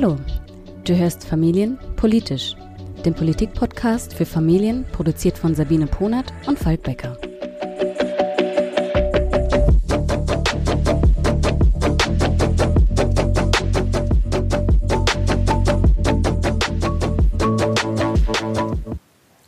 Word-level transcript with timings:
Hallo, 0.00 0.16
du 0.84 0.96
hörst 0.96 1.24
Familien 1.24 1.76
politisch, 1.96 2.54
den 3.04 3.14
Politikpodcast 3.14 4.14
für 4.14 4.26
Familien, 4.26 4.86
produziert 4.92 5.36
von 5.36 5.56
Sabine 5.56 5.88
Ponert 5.88 6.32
und 6.46 6.56
Falk 6.56 6.84
Becker. 6.84 7.18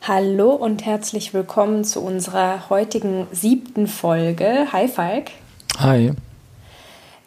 Hallo 0.03 0.50
und 0.50 0.85
herzlich 0.85 1.32
willkommen 1.32 1.85
zu 1.85 2.00
unserer 2.00 2.68
heutigen 2.71 3.29
siebten 3.30 3.86
Folge. 3.86 4.67
Hi 4.72 4.89
Falk. 4.89 5.30
Hi. 5.79 6.11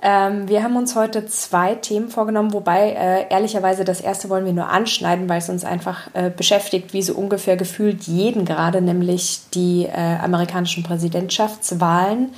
Ähm, 0.05 0.49
wir 0.49 0.63
haben 0.63 0.75
uns 0.75 0.97
heute 0.97 1.25
zwei 1.27 1.75
Themen 1.75 2.09
vorgenommen, 2.09 2.51
wobei 2.51 2.91
äh, 2.91 3.25
ehrlicherweise 3.29 3.85
das 3.85 4.01
erste 4.01 4.29
wollen 4.29 4.43
wir 4.43 4.51
nur 4.51 4.67
anschneiden, 4.67 5.29
weil 5.29 5.37
es 5.37 5.47
uns 5.47 5.63
einfach 5.63 6.09
äh, 6.13 6.29
beschäftigt, 6.29 6.91
wie 6.91 7.01
so 7.01 7.13
ungefähr 7.13 7.55
gefühlt 7.55 8.03
jeden 8.03 8.43
gerade, 8.43 8.81
nämlich 8.81 9.39
die 9.53 9.85
äh, 9.85 10.17
amerikanischen 10.21 10.83
Präsidentschaftswahlen. 10.83 12.33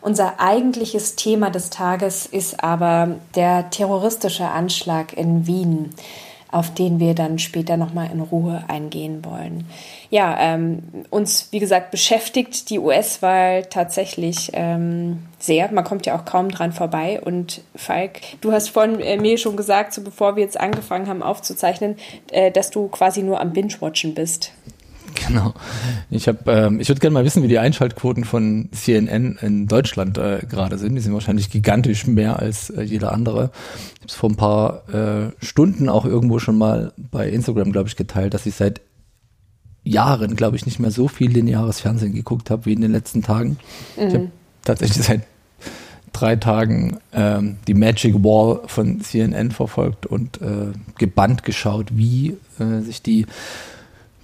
Unser 0.00 0.40
eigentliches 0.40 1.14
Thema 1.14 1.50
des 1.50 1.70
Tages 1.70 2.26
ist 2.26 2.64
aber 2.64 3.14
der 3.36 3.70
terroristische 3.70 4.48
Anschlag 4.48 5.12
in 5.16 5.46
Wien 5.46 5.90
auf 6.54 6.72
den 6.72 7.00
wir 7.00 7.14
dann 7.14 7.40
später 7.40 7.76
nochmal 7.76 8.10
in 8.12 8.20
Ruhe 8.20 8.62
eingehen 8.68 9.24
wollen. 9.24 9.64
Ja, 10.08 10.36
ähm, 10.38 10.84
uns, 11.10 11.48
wie 11.50 11.58
gesagt, 11.58 11.90
beschäftigt 11.90 12.70
die 12.70 12.78
US-Wahl 12.78 13.64
tatsächlich 13.64 14.52
ähm, 14.54 15.24
sehr. 15.40 15.72
Man 15.72 15.82
kommt 15.82 16.06
ja 16.06 16.16
auch 16.16 16.24
kaum 16.24 16.50
dran 16.50 16.70
vorbei. 16.70 17.20
Und 17.20 17.62
Falk, 17.74 18.20
du 18.40 18.52
hast 18.52 18.68
vorhin 18.68 19.00
äh, 19.00 19.16
mir 19.16 19.36
schon 19.36 19.56
gesagt, 19.56 19.94
so 19.94 20.02
bevor 20.02 20.36
wir 20.36 20.44
jetzt 20.44 20.60
angefangen 20.60 21.08
haben 21.08 21.24
aufzuzeichnen, 21.24 21.96
äh, 22.30 22.52
dass 22.52 22.70
du 22.70 22.86
quasi 22.86 23.24
nur 23.24 23.40
am 23.40 23.52
Binge-Watchen 23.52 24.14
bist. 24.14 24.52
Genau. 25.14 25.54
Ich 26.10 26.28
habe, 26.28 26.38
ähm, 26.50 26.80
ich 26.80 26.88
würde 26.88 27.00
gerne 27.00 27.14
mal 27.14 27.24
wissen, 27.24 27.42
wie 27.42 27.48
die 27.48 27.58
Einschaltquoten 27.58 28.24
von 28.24 28.68
CNN 28.72 29.38
in 29.40 29.66
Deutschland 29.66 30.18
äh, 30.18 30.40
gerade 30.48 30.78
sind. 30.78 30.94
Die 30.94 31.00
sind 31.00 31.12
wahrscheinlich 31.12 31.50
gigantisch 31.50 32.06
mehr 32.06 32.38
als 32.40 32.70
äh, 32.70 32.82
jeder 32.82 33.12
andere. 33.12 33.50
Ich 33.96 34.00
habe 34.00 34.08
es 34.08 34.14
vor 34.14 34.30
ein 34.30 34.36
paar 34.36 34.88
äh, 34.88 35.30
Stunden 35.44 35.88
auch 35.88 36.04
irgendwo 36.04 36.38
schon 36.38 36.58
mal 36.58 36.92
bei 36.96 37.28
Instagram, 37.28 37.72
glaube 37.72 37.88
ich, 37.88 37.96
geteilt, 37.96 38.34
dass 38.34 38.46
ich 38.46 38.54
seit 38.54 38.80
Jahren, 39.84 40.34
glaube 40.34 40.56
ich, 40.56 40.66
nicht 40.66 40.78
mehr 40.78 40.90
so 40.90 41.08
viel 41.08 41.30
lineares 41.30 41.80
Fernsehen 41.80 42.14
geguckt 42.14 42.50
habe 42.50 42.66
wie 42.66 42.72
in 42.72 42.80
den 42.80 42.92
letzten 42.92 43.22
Tagen. 43.22 43.58
Mhm. 43.96 44.06
Ich 44.08 44.14
habe 44.14 44.30
tatsächlich 44.64 45.04
seit 45.04 45.22
drei 46.12 46.36
Tagen 46.36 46.98
ähm, 47.12 47.56
die 47.66 47.74
Magic 47.74 48.14
Wall 48.22 48.60
von 48.66 49.00
CNN 49.00 49.50
verfolgt 49.50 50.06
und 50.06 50.40
äh, 50.40 50.72
gebannt 50.96 51.42
geschaut, 51.42 51.88
wie 51.92 52.36
äh, 52.58 52.80
sich 52.80 53.02
die 53.02 53.26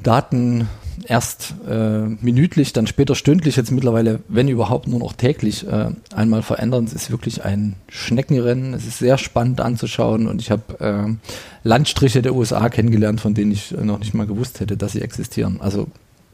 Daten 0.02 0.68
erst 1.04 1.54
äh, 1.68 2.00
minütlich, 2.00 2.72
dann 2.72 2.86
später 2.86 3.14
stündlich, 3.14 3.56
jetzt 3.56 3.70
mittlerweile, 3.70 4.20
wenn 4.28 4.48
überhaupt 4.48 4.86
nur 4.86 4.98
noch 4.98 5.12
täglich 5.12 5.66
äh, 5.66 5.90
einmal 6.14 6.42
verändern. 6.42 6.84
Es 6.84 6.92
ist 6.92 7.10
wirklich 7.10 7.44
ein 7.44 7.76
Schneckenrennen. 7.88 8.74
Es 8.74 8.86
ist 8.86 8.98
sehr 8.98 9.18
spannend 9.18 9.60
anzuschauen 9.60 10.26
und 10.26 10.40
ich 10.40 10.50
habe 10.50 10.80
äh, 10.80 11.28
Landstriche 11.62 12.22
der 12.22 12.34
USA 12.34 12.68
kennengelernt, 12.68 13.20
von 13.20 13.34
denen 13.34 13.52
ich 13.52 13.72
noch 13.72 13.98
nicht 13.98 14.14
mal 14.14 14.26
gewusst 14.26 14.60
hätte, 14.60 14.76
dass 14.76 14.92
sie 14.92 15.02
existieren. 15.02 15.60
Also 15.60 15.88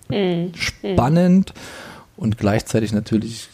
mhm. 0.09 0.53
spannend 0.55 1.55
und 2.17 2.39
gleichzeitig 2.39 2.93
natürlich 2.93 3.49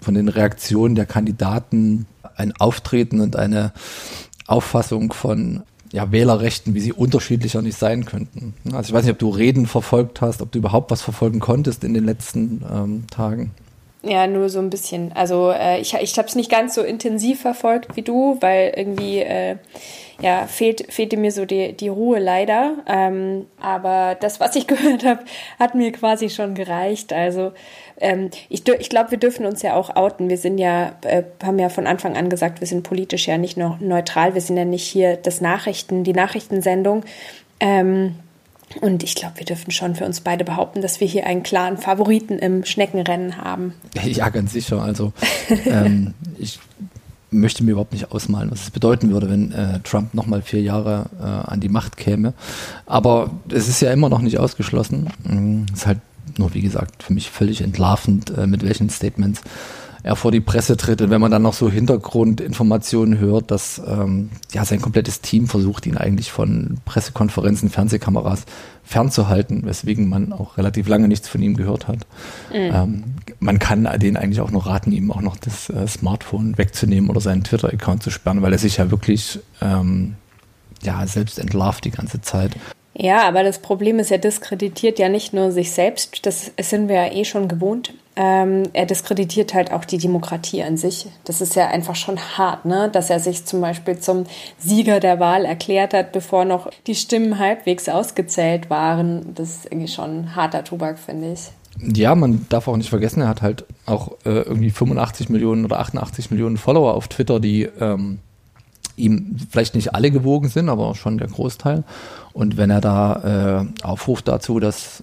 von 0.00 0.14
den 0.14 0.28
Reaktionen 0.28 0.94
der 0.94 1.06
Kandidaten 1.06 2.06
ein 2.36 2.52
Auftreten 2.56 3.20
und 3.20 3.36
eine 3.36 3.72
Auffassung 4.46 5.12
von 5.12 5.62
ja, 5.92 6.12
Wählerrechten, 6.12 6.74
wie 6.74 6.80
sie 6.80 6.92
unterschiedlicher 6.92 7.62
nicht 7.62 7.78
sein 7.78 8.04
könnten. 8.04 8.54
Also 8.66 8.90
ich 8.90 8.92
weiß 8.92 9.04
nicht, 9.04 9.12
ob 9.12 9.18
du 9.18 9.30
Reden 9.30 9.66
verfolgt 9.66 10.20
hast, 10.20 10.42
ob 10.42 10.52
du 10.52 10.58
überhaupt 10.58 10.90
was 10.90 11.02
verfolgen 11.02 11.40
konntest 11.40 11.84
in 11.84 11.94
den 11.94 12.04
letzten 12.04 12.64
ähm, 12.70 13.04
Tagen. 13.10 13.52
Ja, 14.02 14.26
nur 14.28 14.48
so 14.48 14.60
ein 14.60 14.70
bisschen. 14.70 15.12
Also 15.12 15.50
äh, 15.50 15.80
ich, 15.80 15.94
ich 15.94 16.16
habe 16.18 16.28
es 16.28 16.36
nicht 16.36 16.50
ganz 16.50 16.74
so 16.74 16.82
intensiv 16.82 17.40
verfolgt 17.40 17.96
wie 17.96 18.02
du, 18.02 18.38
weil 18.40 18.72
irgendwie 18.76 19.18
äh, 19.18 19.56
ja, 20.20 20.46
fehlt, 20.46 20.92
fehlte 20.92 21.16
mir 21.16 21.32
so 21.32 21.44
die, 21.44 21.72
die 21.72 21.88
Ruhe 21.88 22.20
leider. 22.20 22.76
Ähm, 22.86 23.46
aber 23.60 24.16
das, 24.20 24.38
was 24.38 24.54
ich 24.54 24.66
gehört 24.68 25.04
habe, 25.04 25.24
hat 25.58 25.74
mir 25.74 25.90
quasi 25.92 26.30
schon 26.30 26.54
gereicht. 26.54 27.12
Also 27.12 27.52
ähm, 28.00 28.30
ich, 28.48 28.66
ich 28.66 28.88
glaube, 28.88 29.10
wir 29.10 29.18
dürfen 29.18 29.46
uns 29.46 29.62
ja 29.62 29.74
auch 29.74 29.94
outen. 29.96 30.28
Wir 30.28 30.38
sind 30.38 30.58
ja, 30.58 30.92
äh, 31.02 31.24
haben 31.42 31.58
ja 31.58 31.68
von 31.68 31.86
Anfang 31.86 32.16
an 32.16 32.28
gesagt, 32.28 32.60
wir 32.60 32.66
sind 32.66 32.82
politisch 32.82 33.26
ja 33.26 33.38
nicht 33.38 33.56
nur 33.56 33.76
neutral. 33.80 34.34
Wir 34.34 34.40
sind 34.40 34.56
ja 34.56 34.64
nicht 34.64 34.84
hier 34.84 35.16
das 35.16 35.40
Nachrichten, 35.40 36.04
die 36.04 36.12
Nachrichtensendung. 36.12 37.04
Ähm, 37.60 38.14
und 38.80 39.02
ich 39.02 39.14
glaube, 39.14 39.38
wir 39.38 39.46
dürfen 39.46 39.70
schon 39.70 39.94
für 39.94 40.04
uns 40.04 40.20
beide 40.20 40.44
behaupten, 40.44 40.82
dass 40.82 41.00
wir 41.00 41.08
hier 41.08 41.26
einen 41.26 41.42
klaren 41.42 41.78
Favoriten 41.78 42.38
im 42.38 42.64
Schneckenrennen 42.64 43.38
haben. 43.38 43.74
Ja, 44.04 44.28
ganz 44.30 44.52
sicher. 44.52 44.80
Also 44.82 45.12
ähm, 45.66 46.14
ich 46.38 46.58
möchte 47.30 47.62
mir 47.62 47.72
überhaupt 47.72 47.92
nicht 47.92 48.10
ausmalen, 48.12 48.50
was 48.50 48.62
es 48.62 48.70
bedeuten 48.70 49.10
würde, 49.10 49.28
wenn 49.28 49.52
äh, 49.52 49.80
Trump 49.80 50.14
nochmal 50.14 50.40
vier 50.42 50.62
Jahre 50.62 51.06
äh, 51.20 51.50
an 51.50 51.60
die 51.60 51.68
Macht 51.68 51.96
käme. 51.96 52.32
Aber 52.86 53.30
es 53.50 53.68
ist 53.68 53.80
ja 53.80 53.92
immer 53.92 54.08
noch 54.08 54.20
nicht 54.20 54.38
ausgeschlossen. 54.38 55.10
Mhm. 55.24 55.66
Es 55.72 55.80
ist 55.80 55.86
halt 55.86 55.98
nur, 56.38 56.54
wie 56.54 56.62
gesagt, 56.62 57.02
für 57.02 57.12
mich 57.12 57.30
völlig 57.30 57.60
entlarvend, 57.60 58.36
äh, 58.36 58.46
mit 58.46 58.62
welchen 58.64 58.90
Statements 58.90 59.42
er 60.02 60.16
vor 60.16 60.32
die 60.32 60.40
Presse 60.40 60.76
tritt. 60.76 61.02
Und 61.02 61.10
wenn 61.10 61.20
man 61.20 61.30
dann 61.30 61.42
noch 61.42 61.54
so 61.54 61.70
Hintergrundinformationen 61.70 63.18
hört, 63.18 63.50
dass 63.50 63.80
ähm, 63.86 64.30
ja 64.52 64.64
sein 64.64 64.80
komplettes 64.80 65.20
Team 65.20 65.48
versucht, 65.48 65.86
ihn 65.86 65.96
eigentlich 65.96 66.30
von 66.30 66.78
Pressekonferenzen, 66.84 67.68
Fernsehkameras 67.68 68.44
fernzuhalten, 68.84 69.66
weswegen 69.66 70.08
man 70.08 70.32
auch 70.32 70.56
relativ 70.56 70.88
lange 70.88 71.08
nichts 71.08 71.28
von 71.28 71.42
ihm 71.42 71.56
gehört 71.56 71.88
hat. 71.88 72.06
Mhm. 72.50 72.54
Ähm, 72.54 73.04
man 73.40 73.58
kann 73.58 73.88
denen 73.98 74.16
eigentlich 74.16 74.40
auch 74.40 74.50
noch 74.50 74.66
raten, 74.66 74.92
ihm 74.92 75.10
auch 75.10 75.20
noch 75.20 75.36
das 75.36 75.68
äh, 75.68 75.86
Smartphone 75.86 76.56
wegzunehmen 76.56 77.10
oder 77.10 77.20
seinen 77.20 77.44
Twitter-Account 77.44 78.02
zu 78.02 78.10
sperren, 78.10 78.42
weil 78.42 78.52
er 78.52 78.58
sich 78.58 78.78
ja 78.78 78.90
wirklich 78.90 79.40
ähm, 79.60 80.14
ja, 80.82 81.06
selbst 81.06 81.38
entlarvt 81.38 81.84
die 81.84 81.90
ganze 81.90 82.20
Zeit. 82.20 82.56
Ja, 83.00 83.28
aber 83.28 83.44
das 83.44 83.60
Problem 83.60 84.00
ist, 84.00 84.10
er 84.10 84.18
diskreditiert 84.18 84.98
ja 84.98 85.08
nicht 85.08 85.32
nur 85.32 85.52
sich 85.52 85.70
selbst, 85.70 86.26
das 86.26 86.50
sind 86.60 86.88
wir 86.88 86.96
ja 86.96 87.12
eh 87.12 87.24
schon 87.24 87.46
gewohnt. 87.46 87.94
Ähm, 88.16 88.64
er 88.72 88.86
diskreditiert 88.86 89.54
halt 89.54 89.70
auch 89.72 89.84
die 89.84 89.98
Demokratie 89.98 90.64
an 90.64 90.76
sich. 90.76 91.06
Das 91.24 91.40
ist 91.40 91.54
ja 91.54 91.68
einfach 91.68 91.94
schon 91.94 92.18
hart, 92.18 92.64
ne? 92.64 92.90
Dass 92.92 93.08
er 93.08 93.20
sich 93.20 93.44
zum 93.44 93.60
Beispiel 93.60 94.00
zum 94.00 94.24
Sieger 94.58 94.98
der 94.98 95.20
Wahl 95.20 95.44
erklärt 95.44 95.94
hat, 95.94 96.10
bevor 96.10 96.44
noch 96.44 96.68
die 96.88 96.96
Stimmen 96.96 97.38
halbwegs 97.38 97.88
ausgezählt 97.88 98.68
waren. 98.68 99.32
Das 99.36 99.50
ist 99.50 99.66
irgendwie 99.66 99.86
schon 99.86 100.34
harter 100.34 100.64
Tobak, 100.64 100.98
finde 100.98 101.34
ich. 101.34 101.52
Ja, 101.80 102.16
man 102.16 102.46
darf 102.48 102.66
auch 102.66 102.76
nicht 102.76 102.90
vergessen, 102.90 103.22
er 103.22 103.28
hat 103.28 103.42
halt 103.42 103.64
auch 103.86 104.10
äh, 104.24 104.40
irgendwie 104.40 104.70
85 104.70 105.28
Millionen 105.28 105.64
oder 105.64 105.78
88 105.78 106.32
Millionen 106.32 106.56
Follower 106.56 106.94
auf 106.94 107.06
Twitter, 107.06 107.38
die 107.38 107.68
ähm, 107.78 108.18
ihm 108.98 109.36
vielleicht 109.50 109.74
nicht 109.74 109.94
alle 109.94 110.10
gewogen 110.10 110.48
sind, 110.48 110.68
aber 110.68 110.94
schon 110.94 111.18
der 111.18 111.28
Großteil. 111.28 111.84
Und 112.32 112.56
wenn 112.56 112.70
er 112.70 112.80
da 112.80 113.62
äh, 113.62 113.84
aufruft 113.84 114.28
dazu, 114.28 114.60
dass 114.60 115.02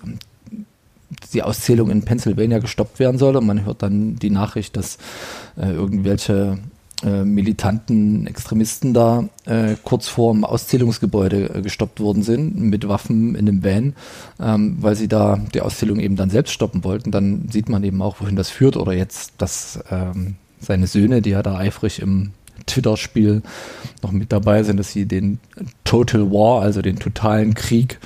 die 1.33 1.43
Auszählung 1.43 1.89
in 1.89 2.03
Pennsylvania 2.03 2.59
gestoppt 2.59 2.99
werden 2.99 3.17
soll 3.17 3.35
und 3.35 3.45
man 3.45 3.65
hört 3.65 3.83
dann 3.83 4.15
die 4.15 4.29
Nachricht, 4.29 4.75
dass 4.75 4.97
äh, 5.57 5.71
irgendwelche 5.71 6.57
äh, 7.03 7.25
militanten 7.25 8.25
Extremisten 8.25 8.93
da 8.93 9.25
äh, 9.45 9.75
kurz 9.83 10.07
vor 10.07 10.33
dem 10.33 10.45
Auszählungsgebäude 10.45 11.55
äh, 11.55 11.61
gestoppt 11.61 11.99
worden 11.99 12.23
sind 12.23 12.57
mit 12.57 12.87
Waffen 12.87 13.35
in 13.35 13.47
einem 13.47 13.63
Van, 13.63 13.93
ähm, 14.39 14.77
weil 14.79 14.95
sie 14.95 15.07
da 15.07 15.39
die 15.53 15.61
Auszählung 15.61 15.99
eben 15.99 16.15
dann 16.15 16.29
selbst 16.29 16.53
stoppen 16.53 16.83
wollten, 16.83 17.11
dann 17.11 17.49
sieht 17.51 17.69
man 17.69 17.83
eben 17.83 18.01
auch, 18.01 18.21
wohin 18.21 18.35
das 18.35 18.49
führt. 18.49 18.77
Oder 18.77 18.93
jetzt, 18.93 19.33
dass 19.37 19.79
ähm, 19.91 20.35
seine 20.59 20.87
Söhne, 20.87 21.21
die 21.21 21.31
ja 21.31 21.43
da 21.43 21.57
eifrig 21.57 22.01
im 22.01 22.31
Twitter-Spiel 22.65 23.41
noch 24.01 24.11
mit 24.11 24.31
dabei 24.31 24.63
sind, 24.63 24.77
dass 24.77 24.91
sie 24.91 25.05
den 25.05 25.39
Total 25.83 26.31
War, 26.31 26.61
also 26.61 26.81
den 26.81 26.97
totalen 26.97 27.53
Krieg, 27.53 27.99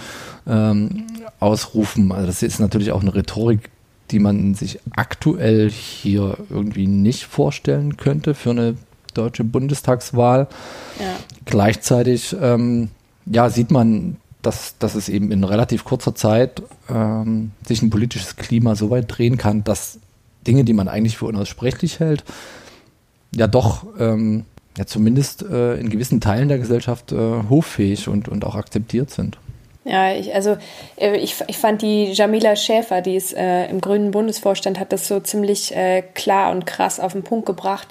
ähm, 0.47 1.07
ausrufen. 1.39 2.11
Also 2.11 2.27
das 2.27 2.43
ist 2.43 2.59
natürlich 2.59 2.91
auch 2.91 3.01
eine 3.01 3.13
Rhetorik, 3.13 3.69
die 4.11 4.19
man 4.19 4.55
sich 4.55 4.79
aktuell 4.95 5.69
hier 5.69 6.37
irgendwie 6.49 6.87
nicht 6.87 7.25
vorstellen 7.25 7.97
könnte 7.97 8.33
für 8.33 8.51
eine 8.51 8.75
deutsche 9.13 9.43
Bundestagswahl. 9.43 10.47
Ja. 10.99 11.15
Gleichzeitig 11.45 12.35
ähm, 12.41 12.89
ja, 13.25 13.49
sieht 13.49 13.71
man, 13.71 14.17
dass, 14.41 14.75
dass 14.79 14.95
es 14.95 15.09
eben 15.09 15.31
in 15.31 15.43
relativ 15.43 15.83
kurzer 15.83 16.15
Zeit 16.15 16.61
ähm, 16.89 17.51
sich 17.65 17.81
ein 17.81 17.89
politisches 17.89 18.35
Klima 18.35 18.75
so 18.75 18.89
weit 18.89 19.05
drehen 19.07 19.37
kann, 19.37 19.63
dass 19.63 19.99
Dinge, 20.47 20.63
die 20.63 20.73
man 20.73 20.87
eigentlich 20.87 21.17
für 21.17 21.25
unaussprechlich 21.25 21.99
hält, 21.99 22.23
ja 23.35 23.47
doch 23.47 23.85
ähm, 23.99 24.45
ja 24.77 24.85
zumindest 24.85 25.43
äh, 25.43 25.75
in 25.75 25.89
gewissen 25.89 26.21
Teilen 26.21 26.47
der 26.47 26.57
Gesellschaft 26.57 27.11
äh, 27.11 27.43
hoffähig 27.49 28.07
und, 28.07 28.27
und 28.27 28.45
auch 28.45 28.55
akzeptiert 28.55 29.09
sind. 29.09 29.37
Ja, 29.85 30.13
ich, 30.13 30.33
also 30.35 30.57
äh, 30.97 31.17
ich, 31.17 31.35
ich 31.47 31.57
fand 31.57 31.81
die 31.81 32.11
Jamila 32.11 32.55
Schäfer, 32.55 33.01
die 33.01 33.15
ist 33.15 33.33
äh, 33.33 33.67
im 33.67 33.81
Grünen 33.81 34.11
Bundesvorstand, 34.11 34.79
hat 34.79 34.91
das 34.91 35.07
so 35.07 35.19
ziemlich 35.19 35.75
äh, 35.75 36.03
klar 36.13 36.51
und 36.51 36.65
krass 36.65 36.99
auf 36.99 37.13
den 37.13 37.23
Punkt 37.23 37.45
gebracht. 37.45 37.87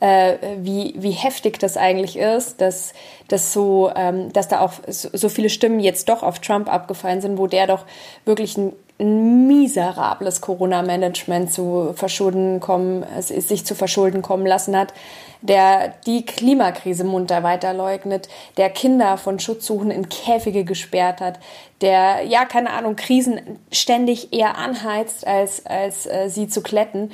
äh, 0.00 0.36
wie, 0.58 0.94
wie 0.96 1.10
heftig 1.10 1.58
das 1.58 1.76
eigentlich 1.76 2.16
ist, 2.16 2.60
dass, 2.60 2.92
dass, 3.28 3.52
so, 3.52 3.90
ähm, 3.94 4.32
dass 4.32 4.48
da 4.48 4.60
auch 4.60 4.74
so, 4.86 5.08
so 5.12 5.28
viele 5.28 5.48
Stimmen 5.48 5.80
jetzt 5.80 6.08
doch 6.08 6.22
auf 6.22 6.38
Trump 6.38 6.72
abgefallen 6.72 7.20
sind, 7.20 7.38
wo 7.38 7.46
der 7.46 7.66
doch 7.66 7.84
wirklich 8.24 8.56
ein 8.56 8.72
ein 9.00 9.46
miserables 9.46 10.40
Corona-Management 10.40 11.52
zu 11.52 11.92
verschulden 11.94 12.58
kommen, 12.58 13.04
sich 13.20 13.64
zu 13.64 13.74
verschulden 13.74 14.22
kommen 14.22 14.46
lassen 14.46 14.76
hat, 14.76 14.92
der 15.40 15.94
die 16.06 16.24
Klimakrise 16.24 17.04
munter 17.04 17.44
weiterleugnet, 17.44 18.28
der 18.56 18.70
Kinder 18.70 19.16
von 19.16 19.38
Schutzsuchen 19.38 19.92
in 19.92 20.08
Käfige 20.08 20.64
gesperrt 20.64 21.20
hat, 21.20 21.38
der, 21.80 22.24
ja, 22.24 22.44
keine 22.44 22.70
Ahnung, 22.70 22.96
Krisen 22.96 23.40
ständig 23.70 24.32
eher 24.32 24.58
anheizt, 24.58 25.24
als, 25.26 25.64
als 25.64 26.06
äh, 26.06 26.28
sie 26.28 26.48
zu 26.48 26.60
kletten. 26.60 27.12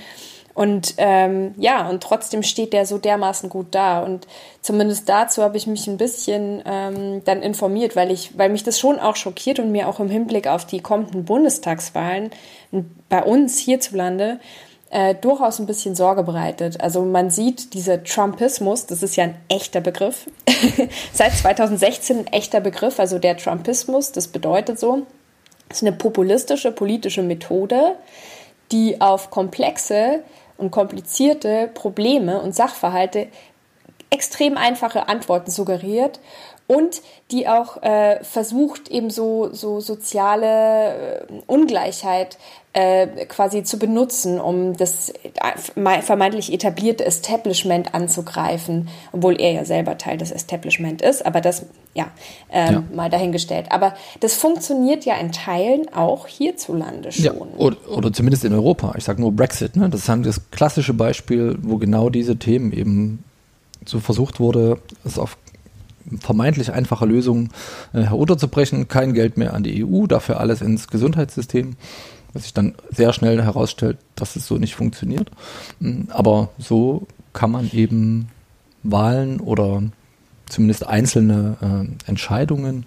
Und 0.54 0.94
ähm, 0.98 1.54
ja, 1.56 1.88
und 1.88 2.02
trotzdem 2.02 2.44
steht 2.44 2.72
der 2.72 2.86
so 2.86 2.98
dermaßen 2.98 3.50
gut 3.50 3.66
da. 3.72 4.02
Und 4.02 4.28
zumindest 4.60 5.08
dazu 5.08 5.42
habe 5.42 5.56
ich 5.56 5.66
mich 5.66 5.88
ein 5.88 5.96
bisschen 5.96 6.62
ähm, 6.64 7.22
dann 7.24 7.42
informiert, 7.42 7.96
weil 7.96 8.12
ich, 8.12 8.38
weil 8.38 8.50
mich 8.50 8.62
das 8.62 8.78
schon 8.78 9.00
auch 9.00 9.16
schockiert 9.16 9.58
und 9.58 9.72
mir 9.72 9.88
auch 9.88 9.98
im 9.98 10.08
Hinblick 10.08 10.46
auf 10.46 10.64
die 10.64 10.80
kommenden 10.80 11.24
Bundestagswahlen 11.24 12.30
bei 13.08 13.22
uns 13.22 13.58
hierzulande 13.58 14.38
äh, 14.90 15.16
durchaus 15.16 15.58
ein 15.58 15.66
bisschen 15.66 15.96
Sorge 15.96 16.22
bereitet. 16.22 16.80
Also 16.80 17.02
man 17.02 17.30
sieht, 17.30 17.74
dieser 17.74 18.04
Trumpismus, 18.04 18.86
das 18.86 19.02
ist 19.02 19.16
ja 19.16 19.24
ein 19.24 19.36
echter 19.48 19.80
Begriff, 19.80 20.28
seit 21.12 21.32
2016 21.32 22.18
ein 22.18 22.26
echter 22.28 22.60
Begriff, 22.60 23.00
also 23.00 23.18
der 23.18 23.36
Trumpismus, 23.36 24.12
das 24.12 24.28
bedeutet 24.28 24.78
so, 24.78 25.02
ist 25.68 25.82
eine 25.82 25.92
populistische 25.92 26.70
politische 26.70 27.22
Methode, 27.22 27.96
die 28.70 29.00
auf 29.00 29.30
komplexe 29.30 30.22
und 30.56 30.70
komplizierte 30.70 31.70
Probleme 31.74 32.40
und 32.40 32.54
Sachverhalte 32.54 33.28
extrem 34.10 34.56
einfache 34.56 35.08
Antworten 35.08 35.50
suggeriert 35.50 36.20
und 36.66 37.02
die 37.30 37.46
auch 37.46 37.82
äh, 37.82 38.22
versucht, 38.24 38.88
eben 38.90 39.10
so, 39.10 39.50
so 39.52 39.80
soziale 39.80 41.26
äh, 41.28 41.42
Ungleichheit 41.46 42.38
äh, 42.72 43.26
quasi 43.26 43.62
zu 43.62 43.78
benutzen, 43.78 44.40
um 44.40 44.76
das 44.76 45.10
äh, 45.10 46.02
vermeintlich 46.02 46.52
etablierte 46.52 47.04
Establishment 47.04 47.94
anzugreifen, 47.94 48.88
obwohl 49.12 49.40
er 49.40 49.52
ja 49.52 49.64
selber 49.64 49.98
Teil 49.98 50.16
des 50.16 50.32
Establishment 50.32 51.02
ist, 51.02 51.24
aber 51.24 51.40
das, 51.40 51.66
ja, 51.94 52.08
ähm, 52.50 52.72
ja. 52.72 52.82
mal 52.92 53.10
dahingestellt. 53.10 53.66
Aber 53.70 53.94
das 54.20 54.34
funktioniert 54.34 55.04
ja 55.04 55.16
in 55.16 55.32
Teilen 55.32 55.92
auch 55.94 56.26
hierzulande 56.26 57.12
schon. 57.12 57.24
Ja, 57.24 57.32
oder, 57.58 57.76
oder 57.88 58.12
zumindest 58.12 58.44
in 58.44 58.54
Europa. 58.54 58.94
Ich 58.96 59.04
sage 59.04 59.20
nur 59.20 59.32
Brexit, 59.32 59.76
ne? 59.76 59.88
das 59.90 60.08
ist 60.08 60.26
das 60.26 60.50
klassische 60.50 60.94
Beispiel, 60.94 61.56
wo 61.62 61.76
genau 61.76 62.10
diese 62.10 62.36
Themen 62.38 62.72
eben 62.72 63.22
so 63.84 64.00
versucht 64.00 64.40
wurde, 64.40 64.78
es 65.04 65.18
auf 65.18 65.36
vermeintlich 66.20 66.72
einfache 66.72 67.06
Lösungen 67.06 67.50
äh, 67.92 68.02
herunterzubrechen. 68.02 68.88
Kein 68.88 69.14
Geld 69.14 69.36
mehr 69.36 69.54
an 69.54 69.62
die 69.62 69.84
EU, 69.84 70.06
dafür 70.06 70.40
alles 70.40 70.60
ins 70.60 70.88
Gesundheitssystem 70.88 71.76
was 72.34 72.42
sich 72.42 72.52
dann 72.52 72.74
sehr 72.90 73.12
schnell 73.12 73.42
herausstellt, 73.42 73.98
dass 74.16 74.36
es 74.36 74.46
so 74.46 74.56
nicht 74.56 74.74
funktioniert. 74.74 75.30
Mm, 75.78 76.10
aber 76.10 76.50
so 76.58 77.06
kann 77.32 77.50
man 77.50 77.70
eben 77.72 78.28
Wahlen 78.82 79.40
oder 79.40 79.82
zumindest 80.46 80.86
einzelne 80.86 81.56
äh, 81.62 82.08
Entscheidungen 82.08 82.84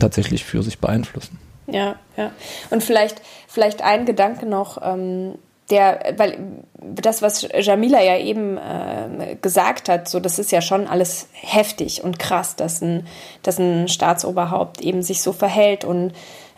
tatsächlich 0.00 0.44
für 0.44 0.62
sich 0.62 0.78
beeinflussen. 0.78 1.38
Ja, 1.66 1.96
ja. 2.16 2.30
Und 2.70 2.82
vielleicht, 2.82 3.20
vielleicht 3.48 3.82
ein 3.82 4.06
Gedanke 4.06 4.46
noch, 4.46 4.78
ähm, 4.82 5.34
der, 5.70 6.14
weil 6.18 6.38
das, 6.76 7.22
was 7.22 7.48
Jamila 7.58 8.02
ja 8.02 8.18
eben 8.18 8.58
äh, 8.58 9.36
gesagt 9.40 9.88
hat, 9.88 10.08
so 10.08 10.20
das 10.20 10.38
ist 10.38 10.52
ja 10.52 10.60
schon 10.60 10.86
alles 10.86 11.28
heftig 11.32 12.04
und 12.04 12.18
krass, 12.18 12.56
dass 12.56 12.82
ein, 12.82 13.06
dass 13.42 13.58
ein 13.58 13.88
Staatsoberhaupt 13.88 14.82
eben 14.82 15.02
sich 15.02 15.22
so 15.22 15.32
verhält 15.32 15.84
und 15.84 16.12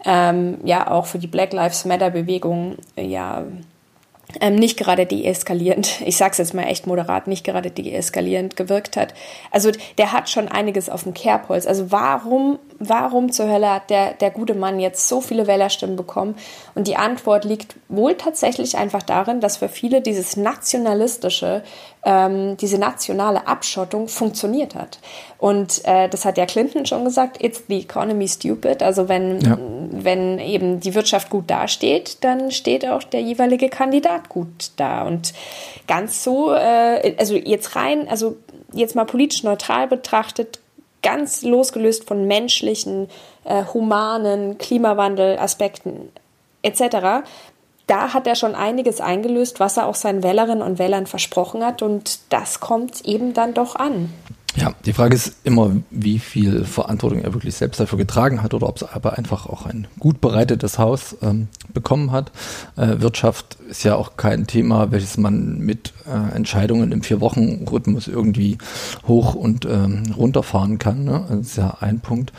ähm, 0.04 0.58
ja 0.64 0.90
auch 0.90 1.06
für 1.06 1.18
die 1.18 1.28
Black 1.28 1.52
Lives 1.52 1.84
Matter 1.84 2.10
Bewegung 2.10 2.76
ja 2.96 3.44
ähm, 4.40 4.54
nicht 4.56 4.78
gerade 4.78 5.06
deeskalierend, 5.06 6.00
ich 6.04 6.16
sag's 6.16 6.38
jetzt 6.38 6.54
mal 6.54 6.64
echt 6.64 6.86
moderat, 6.86 7.26
nicht 7.26 7.44
gerade 7.44 7.70
deeskalierend 7.70 8.56
gewirkt 8.56 8.96
hat. 8.96 9.14
Also 9.50 9.70
der 9.98 10.12
hat 10.12 10.28
schon 10.28 10.48
einiges 10.48 10.88
auf 10.88 11.04
dem 11.04 11.14
Kerbholz. 11.14 11.66
Also 11.66 11.90
warum, 11.90 12.58
warum 12.78 13.32
zur 13.32 13.48
Hölle 13.48 13.72
hat 13.72 13.90
der, 13.90 14.14
der 14.14 14.30
gute 14.30 14.54
Mann 14.54 14.80
jetzt 14.80 15.08
so 15.08 15.20
viele 15.20 15.46
Wählerstimmen 15.46 15.96
bekommen? 15.96 16.36
Und 16.74 16.86
die 16.86 16.96
Antwort 16.96 17.44
liegt 17.44 17.76
wohl 17.88 18.14
tatsächlich 18.14 18.76
einfach 18.76 19.02
darin, 19.02 19.40
dass 19.40 19.56
für 19.56 19.68
viele 19.68 20.00
dieses 20.00 20.36
nationalistische, 20.36 21.62
ähm, 22.06 22.56
diese 22.56 22.78
nationale 22.78 23.48
Abschottung 23.48 24.06
funktioniert 24.06 24.76
hat. 24.76 25.00
Und 25.38 25.84
äh, 25.84 26.08
das 26.08 26.24
hat 26.24 26.38
ja 26.38 26.46
Clinton 26.46 26.86
schon 26.86 27.04
gesagt, 27.04 27.42
it's 27.42 27.64
the 27.68 27.80
economy 27.80 28.28
stupid. 28.28 28.80
Also 28.80 29.08
wenn, 29.08 29.40
ja. 29.40 29.58
wenn 29.90 30.38
eben 30.38 30.78
die 30.78 30.94
Wirtschaft 30.94 31.30
gut 31.30 31.50
dasteht, 31.50 32.18
dann 32.22 32.52
steht 32.52 32.88
auch 32.88 33.02
der 33.02 33.22
jeweilige 33.22 33.68
Kandidat 33.68 34.28
gut 34.28 34.70
da. 34.76 35.02
Und 35.02 35.34
ganz 35.88 36.22
so, 36.22 36.52
äh, 36.52 37.16
also 37.18 37.34
jetzt 37.34 37.74
rein, 37.74 38.08
also 38.08 38.36
jetzt 38.72 38.94
mal 38.94 39.04
politisch 39.04 39.42
neutral 39.42 39.88
betrachtet, 39.88 40.60
ganz 41.02 41.42
losgelöst 41.42 42.04
von 42.04 42.26
menschlichen, 42.28 43.08
äh, 43.44 43.64
humanen 43.74 44.58
Klimawandelaspekten 44.58 46.10
etc., 46.62 47.26
da 47.86 48.12
hat 48.12 48.26
er 48.26 48.34
schon 48.34 48.54
einiges 48.54 49.00
eingelöst, 49.00 49.60
was 49.60 49.76
er 49.76 49.86
auch 49.86 49.94
seinen 49.94 50.22
Wählerinnen 50.22 50.62
und 50.62 50.78
Wählern 50.78 51.06
versprochen 51.06 51.64
hat. 51.64 51.82
Und 51.82 52.18
das 52.30 52.60
kommt 52.60 53.04
eben 53.04 53.32
dann 53.32 53.54
doch 53.54 53.76
an. 53.76 54.10
Ja, 54.56 54.72
die 54.86 54.94
Frage 54.94 55.14
ist 55.14 55.36
immer, 55.44 55.72
wie 55.90 56.18
viel 56.18 56.64
Verantwortung 56.64 57.20
er 57.20 57.34
wirklich 57.34 57.54
selbst 57.54 57.78
dafür 57.78 57.98
getragen 57.98 58.42
hat 58.42 58.54
oder 58.54 58.68
ob 58.68 58.76
es 58.76 58.82
aber 58.84 59.18
einfach 59.18 59.46
auch 59.46 59.66
ein 59.66 59.86
gut 59.98 60.22
bereitetes 60.22 60.78
Haus 60.78 61.14
ähm, 61.20 61.48
bekommen 61.74 62.10
hat. 62.10 62.32
Äh, 62.76 63.00
Wirtschaft 63.00 63.58
ist 63.68 63.84
ja 63.84 63.96
auch 63.96 64.16
kein 64.16 64.46
Thema, 64.46 64.90
welches 64.92 65.18
man 65.18 65.58
mit 65.58 65.92
äh, 66.06 66.34
Entscheidungen 66.34 66.90
im 66.90 67.02
Vier-Wochen-Rhythmus 67.02 68.08
irgendwie 68.08 68.56
hoch 69.06 69.34
und 69.34 69.66
ähm, 69.66 70.14
runterfahren 70.16 70.78
kann. 70.78 71.04
Ne? 71.04 71.26
Das 71.28 71.40
ist 71.40 71.56
ja 71.56 71.76
ein 71.80 72.00
Punkt. 72.00 72.32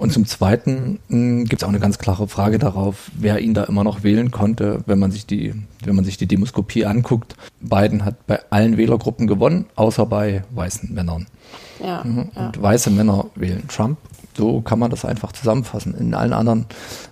Und 0.00 0.14
zum 0.14 0.24
Zweiten 0.24 0.98
hm, 1.08 1.44
gibt 1.44 1.60
es 1.60 1.64
auch 1.64 1.68
eine 1.68 1.78
ganz 1.78 1.98
klare 1.98 2.26
Frage 2.26 2.58
darauf, 2.58 3.10
wer 3.18 3.40
ihn 3.40 3.52
da 3.52 3.64
immer 3.64 3.84
noch 3.84 4.02
wählen 4.02 4.30
konnte, 4.30 4.82
wenn 4.86 4.98
man 4.98 5.10
sich 5.10 5.26
die, 5.26 5.52
wenn 5.84 5.94
man 5.94 6.06
sich 6.06 6.16
die 6.16 6.26
Demoskopie 6.26 6.86
anguckt. 6.86 7.36
Biden 7.60 8.06
hat 8.06 8.26
bei 8.26 8.40
allen 8.48 8.78
Wählergruppen 8.78 9.26
gewonnen, 9.26 9.66
außer 9.76 10.06
bei 10.06 10.42
weißen 10.52 10.94
Männern. 10.94 11.26
Ja, 11.84 12.02
mhm. 12.02 12.30
Und 12.34 12.56
ja. 12.56 12.62
weiße 12.62 12.90
Männer 12.90 13.26
wählen 13.34 13.68
Trump. 13.68 13.98
So 14.34 14.62
kann 14.62 14.78
man 14.78 14.90
das 14.90 15.04
einfach 15.04 15.32
zusammenfassen. 15.32 15.94
In 15.94 16.14
allen 16.14 16.32
anderen 16.32 16.64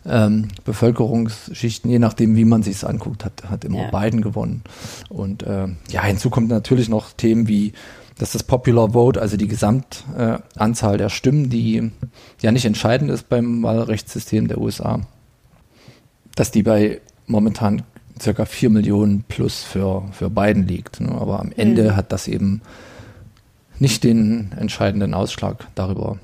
ähm, 0.06 0.48
Bevölkerungsschichten, 0.64 1.90
je 1.90 1.98
nachdem, 1.98 2.36
wie 2.36 2.46
man 2.46 2.62
sich 2.62 2.76
es 2.76 2.84
anguckt, 2.84 3.22
hat, 3.22 3.50
hat 3.50 3.66
immer 3.66 3.90
ja. 3.92 4.00
Biden 4.00 4.22
gewonnen. 4.22 4.62
Und 5.10 5.42
äh, 5.42 5.68
ja, 5.90 6.04
hinzu 6.04 6.30
kommt 6.30 6.48
natürlich 6.48 6.88
noch 6.88 7.12
Themen 7.12 7.48
wie 7.48 7.74
dass 8.18 8.32
das 8.32 8.42
Popular 8.42 8.92
Vote, 8.92 9.20
also 9.20 9.36
die 9.36 9.48
Gesamtanzahl 9.48 10.94
äh, 10.94 10.98
der 10.98 11.08
Stimmen, 11.08 11.50
die 11.50 11.92
ja 12.40 12.52
nicht 12.52 12.64
entscheidend 12.64 13.10
ist 13.10 13.28
beim 13.28 13.62
Wahlrechtssystem 13.62 14.48
der 14.48 14.58
USA, 14.58 15.00
dass 16.34 16.50
die 16.50 16.62
bei 16.62 17.00
momentan 17.26 17.82
circa 18.20 18.44
vier 18.44 18.70
Millionen 18.70 19.24
plus 19.28 19.62
für, 19.62 20.02
für 20.12 20.30
Biden 20.30 20.66
liegt. 20.66 21.00
Ne? 21.00 21.10
Aber 21.12 21.40
am 21.40 21.52
Ende 21.56 21.84
mhm. 21.84 21.96
hat 21.96 22.12
das 22.12 22.28
eben 22.28 22.62
nicht 23.78 24.02
den 24.04 24.52
entscheidenden 24.58 25.14
Ausschlag 25.14 25.68
darüber, 25.74 26.18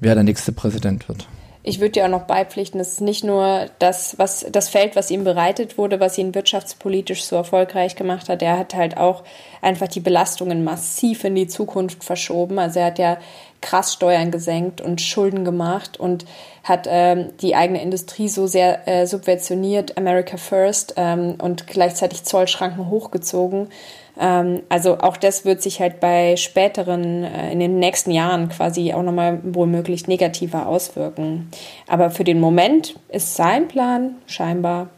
wer 0.00 0.14
der 0.14 0.24
nächste 0.24 0.52
Präsident 0.52 1.08
wird 1.08 1.26
ich 1.64 1.78
würde 1.78 1.92
dir 1.92 2.04
auch 2.04 2.10
noch 2.10 2.22
beipflichten, 2.22 2.80
es 2.80 2.94
ist 2.94 3.00
nicht 3.00 3.22
nur 3.22 3.66
das, 3.78 4.18
was, 4.18 4.44
das 4.50 4.68
Feld, 4.68 4.96
was 4.96 5.10
ihm 5.10 5.22
bereitet 5.22 5.78
wurde, 5.78 6.00
was 6.00 6.18
ihn 6.18 6.34
wirtschaftspolitisch 6.34 7.22
so 7.24 7.36
erfolgreich 7.36 7.94
gemacht 7.94 8.28
hat. 8.28 8.42
Er 8.42 8.58
hat 8.58 8.74
halt 8.74 8.96
auch 8.96 9.22
einfach 9.60 9.86
die 9.86 10.00
Belastungen 10.00 10.64
massiv 10.64 11.22
in 11.22 11.36
die 11.36 11.46
Zukunft 11.46 12.02
verschoben. 12.02 12.58
Also 12.58 12.80
er 12.80 12.86
hat 12.86 12.98
ja 12.98 13.18
krass 13.62 13.94
Steuern 13.94 14.30
gesenkt 14.30 14.80
und 14.80 15.00
Schulden 15.00 15.44
gemacht 15.44 15.98
und 15.98 16.26
hat 16.62 16.86
ähm, 16.88 17.28
die 17.40 17.56
eigene 17.56 17.82
Industrie 17.82 18.28
so 18.28 18.46
sehr 18.46 18.86
äh, 18.86 19.06
subventioniert, 19.06 19.96
America 19.96 20.36
First, 20.36 20.94
ähm, 20.96 21.36
und 21.38 21.66
gleichzeitig 21.66 22.24
Zollschranken 22.24 22.90
hochgezogen 22.90 23.68
ähm, 24.18 24.62
also 24.68 24.98
auch 24.98 25.16
das 25.16 25.44
wird 25.44 25.62
sich 25.62 25.80
halt 25.80 26.00
bei 26.00 26.36
späteren, 26.36 27.24
äh, 27.24 27.52
in 27.52 27.60
den 27.60 27.78
nächsten 27.78 28.10
Jahren 28.10 28.48
quasi 28.48 28.92
auch 28.92 29.02
nochmal 29.02 29.40
womöglich 29.42 30.06
negativer 30.06 30.66
auswirken. 30.66 31.50
Aber 31.88 32.10
für 32.10 32.24
den 32.24 32.40
Moment 32.40 32.98
ist 33.08 33.36
sein 33.36 33.68
Plan 33.68 34.16
scheinbar 34.26 34.88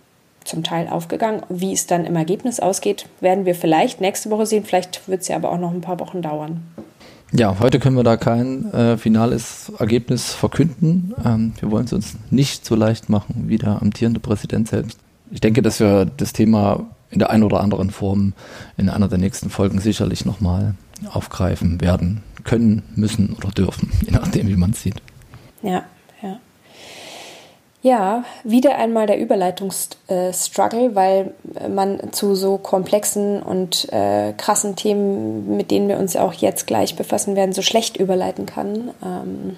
zum 0.44 0.62
Teil 0.62 0.88
aufgegangen. 0.88 1.42
Wie 1.48 1.72
es 1.72 1.86
dann 1.86 2.04
im 2.04 2.16
Ergebnis 2.16 2.60
ausgeht, 2.60 3.06
werden 3.20 3.46
wir 3.46 3.54
vielleicht 3.54 4.00
nächste 4.00 4.30
Woche 4.30 4.46
sehen. 4.46 4.64
Vielleicht 4.64 5.08
wird 5.08 5.22
es 5.22 5.28
ja 5.28 5.36
aber 5.36 5.50
auch 5.50 5.58
noch 5.58 5.72
ein 5.72 5.80
paar 5.80 6.00
Wochen 6.00 6.20
dauern. 6.20 6.62
Ja, 7.36 7.58
heute 7.58 7.80
können 7.80 7.96
wir 7.96 8.04
da 8.04 8.16
kein 8.16 8.72
äh, 8.72 8.96
finales 8.96 9.72
Ergebnis 9.80 10.32
verkünden. 10.32 11.14
Ähm, 11.24 11.52
wir 11.58 11.68
wollen 11.72 11.84
es 11.84 11.92
uns 11.92 12.16
nicht 12.30 12.64
so 12.64 12.76
leicht 12.76 13.08
machen 13.08 13.48
wie 13.48 13.58
der 13.58 13.82
amtierende 13.82 14.20
Präsident 14.20 14.68
selbst. 14.68 15.00
Ich 15.32 15.40
denke, 15.40 15.60
dass 15.60 15.80
wir 15.80 16.04
das 16.04 16.32
Thema 16.32 16.86
in 17.10 17.18
der 17.18 17.30
einen 17.30 17.42
oder 17.42 17.58
anderen 17.58 17.90
Form 17.90 18.34
in 18.76 18.88
einer 18.88 19.08
der 19.08 19.18
nächsten 19.18 19.50
Folgen 19.50 19.80
sicherlich 19.80 20.24
nochmal 20.24 20.76
aufgreifen 21.10 21.80
werden 21.80 22.22
können, 22.44 22.84
müssen 22.94 23.34
oder 23.36 23.48
dürfen, 23.48 23.90
je 24.06 24.12
nachdem, 24.12 24.46
wie 24.46 24.56
man 24.56 24.70
es 24.70 24.82
sieht. 24.82 25.02
Ja, 25.60 25.82
ja. 27.84 28.24
Wieder 28.44 28.76
einmal 28.76 29.06
der 29.06 29.20
Überleitungsstruggle, 29.20 30.94
weil 30.94 31.34
man 31.68 32.12
zu 32.12 32.34
so 32.34 32.56
komplexen 32.56 33.42
und 33.42 33.92
äh, 33.92 34.32
krassen 34.32 34.74
Themen, 34.74 35.58
mit 35.58 35.70
denen 35.70 35.88
wir 35.88 35.98
uns 35.98 36.16
auch 36.16 36.32
jetzt 36.32 36.66
gleich 36.66 36.96
befassen 36.96 37.36
werden, 37.36 37.52
so 37.52 37.60
schlecht 37.60 37.98
überleiten 37.98 38.46
kann. 38.46 38.90
Ähm, 39.04 39.56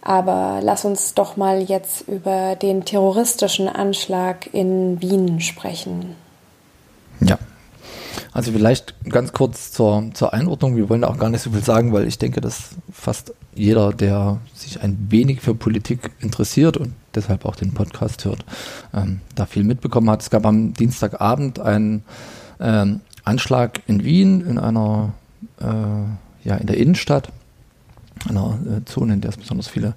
aber 0.00 0.60
lass 0.62 0.86
uns 0.86 1.12
doch 1.12 1.36
mal 1.36 1.60
jetzt 1.60 2.08
über 2.08 2.56
den 2.56 2.86
terroristischen 2.86 3.68
Anschlag 3.68 4.48
in 4.54 5.02
Wien 5.02 5.42
sprechen. 5.42 6.16
Ja. 7.20 7.38
Also 8.32 8.52
vielleicht 8.52 8.94
ganz 9.08 9.32
kurz 9.32 9.72
zur, 9.72 10.10
zur 10.14 10.32
Einordnung. 10.32 10.76
Wir 10.76 10.88
wollen 10.88 11.02
da 11.02 11.08
auch 11.08 11.18
gar 11.18 11.30
nicht 11.30 11.42
so 11.42 11.50
viel 11.50 11.64
sagen, 11.64 11.92
weil 11.92 12.06
ich 12.06 12.18
denke, 12.18 12.40
dass 12.40 12.76
fast 12.92 13.34
jeder, 13.54 13.92
der 13.92 14.38
sich 14.54 14.80
ein 14.82 15.08
wenig 15.10 15.40
für 15.40 15.54
Politik 15.54 16.12
interessiert 16.20 16.76
und 16.76 16.94
deshalb 17.14 17.44
auch 17.44 17.56
den 17.56 17.74
Podcast 17.74 18.24
hört, 18.24 18.44
ähm, 18.94 19.20
da 19.34 19.46
viel 19.46 19.64
mitbekommen 19.64 20.08
hat. 20.10 20.22
Es 20.22 20.30
gab 20.30 20.46
am 20.46 20.74
Dienstagabend 20.74 21.58
einen 21.58 22.04
ähm, 22.60 23.00
Anschlag 23.24 23.80
in 23.88 24.04
Wien 24.04 24.42
in 24.42 24.58
einer, 24.58 25.12
äh, 25.60 26.48
ja, 26.48 26.56
in 26.56 26.66
der 26.66 26.76
Innenstadt 26.76 27.30
einer 28.28 28.58
äh, 28.66 28.84
Zone, 28.84 29.14
in 29.14 29.20
der 29.20 29.30
es 29.30 29.36
besonders 29.38 29.68
viele 29.68 29.94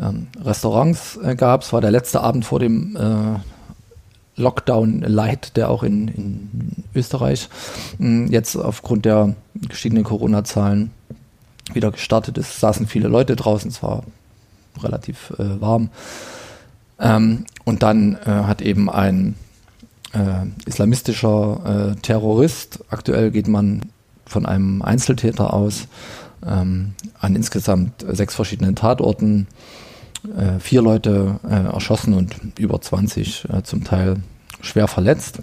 ähm, 0.00 0.28
Restaurants 0.44 1.16
äh, 1.16 1.34
gab. 1.34 1.62
Es 1.62 1.72
war 1.72 1.80
der 1.80 1.90
letzte 1.90 2.20
Abend 2.20 2.44
vor 2.44 2.60
dem 2.60 2.96
äh, 2.96 3.38
Lockdown 4.36 5.02
Light, 5.02 5.56
der 5.56 5.70
auch 5.70 5.82
in, 5.82 6.08
in 6.08 6.84
Österreich 6.94 7.48
hm, 7.98 8.28
jetzt 8.28 8.56
aufgrund 8.56 9.04
der 9.04 9.34
gestiegenen 9.68 10.04
Corona-Zahlen 10.04 10.90
wieder 11.72 11.90
gestartet 11.90 12.38
ist. 12.38 12.60
Saßen 12.60 12.86
viele 12.86 13.08
Leute 13.08 13.36
draußen, 13.36 13.70
es 13.70 13.82
war 13.82 14.04
relativ 14.80 15.32
äh, 15.38 15.60
warm. 15.60 15.90
Ähm, 16.98 17.44
und 17.64 17.82
dann 17.82 18.16
äh, 18.24 18.30
hat 18.30 18.62
eben 18.62 18.90
ein 18.90 19.34
äh, 20.12 20.46
islamistischer 20.66 21.96
Terrorist, 22.02 22.84
aktuell 22.90 23.30
geht 23.30 23.48
man 23.48 23.82
von 24.26 24.46
einem 24.46 24.82
Einzeltäter 24.82 25.52
aus, 25.52 25.88
ähm, 26.46 26.94
an 27.20 27.36
insgesamt 27.36 28.04
sechs 28.08 28.34
verschiedenen 28.34 28.74
Tatorten 28.74 29.46
äh, 30.24 30.58
vier 30.60 30.82
Leute 30.82 31.40
äh, 31.44 31.72
erschossen 31.72 32.14
und 32.14 32.34
über 32.58 32.80
20 32.80 33.48
äh, 33.48 33.62
zum 33.62 33.84
Teil 33.84 34.16
schwer 34.60 34.88
verletzt. 34.88 35.40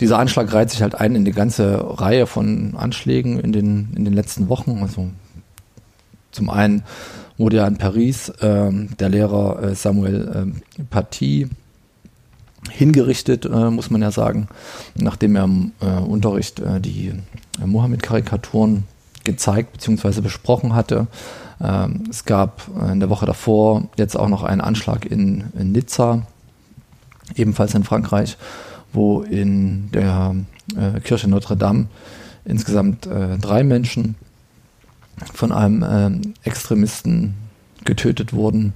Dieser 0.00 0.18
Anschlag 0.18 0.52
reiht 0.52 0.70
sich 0.70 0.82
halt 0.82 0.94
ein 0.94 1.14
in 1.14 1.24
die 1.24 1.32
ganze 1.32 1.98
Reihe 2.00 2.26
von 2.26 2.76
Anschlägen 2.76 3.40
in 3.40 3.52
den, 3.52 3.92
in 3.96 4.04
den 4.04 4.14
letzten 4.14 4.48
Wochen. 4.48 4.78
Also 4.82 5.10
zum 6.30 6.50
einen 6.50 6.84
wurde 7.36 7.56
ja 7.56 7.66
in 7.66 7.78
Paris 7.78 8.32
ähm, 8.40 8.90
der 8.98 9.08
Lehrer 9.08 9.62
äh, 9.62 9.74
Samuel 9.74 10.52
äh, 10.78 10.82
Paty 10.90 11.48
hingerichtet, 12.70 13.46
äh, 13.46 13.70
muss 13.70 13.90
man 13.90 14.02
ja 14.02 14.10
sagen, 14.10 14.48
nachdem 14.94 15.36
er 15.36 15.44
im 15.44 15.72
äh, 15.80 15.86
Unterricht 15.86 16.60
die 16.80 17.14
Mohammed-Karikaturen 17.64 18.84
gezeigt 19.24 19.72
bzw. 19.72 20.20
besprochen 20.20 20.74
hatte. 20.74 21.06
Ähm, 21.60 22.04
es 22.08 22.24
gab 22.24 22.68
in 22.90 23.00
der 23.00 23.10
Woche 23.10 23.26
davor 23.26 23.88
jetzt 23.96 24.16
auch 24.16 24.28
noch 24.28 24.42
einen 24.42 24.60
Anschlag 24.60 25.04
in, 25.04 25.44
in 25.58 25.72
Nizza, 25.72 26.22
ebenfalls 27.34 27.74
in 27.74 27.84
Frankreich, 27.84 28.36
wo 28.92 29.22
in 29.22 29.90
der 29.90 30.34
äh, 30.76 31.00
Kirche 31.00 31.28
Notre 31.28 31.56
Dame 31.56 31.86
insgesamt 32.44 33.06
äh, 33.06 33.38
drei 33.38 33.62
Menschen 33.62 34.14
von 35.34 35.52
einem 35.52 35.82
äh, 35.82 36.48
Extremisten 36.48 37.34
getötet 37.84 38.32
wurden. 38.32 38.74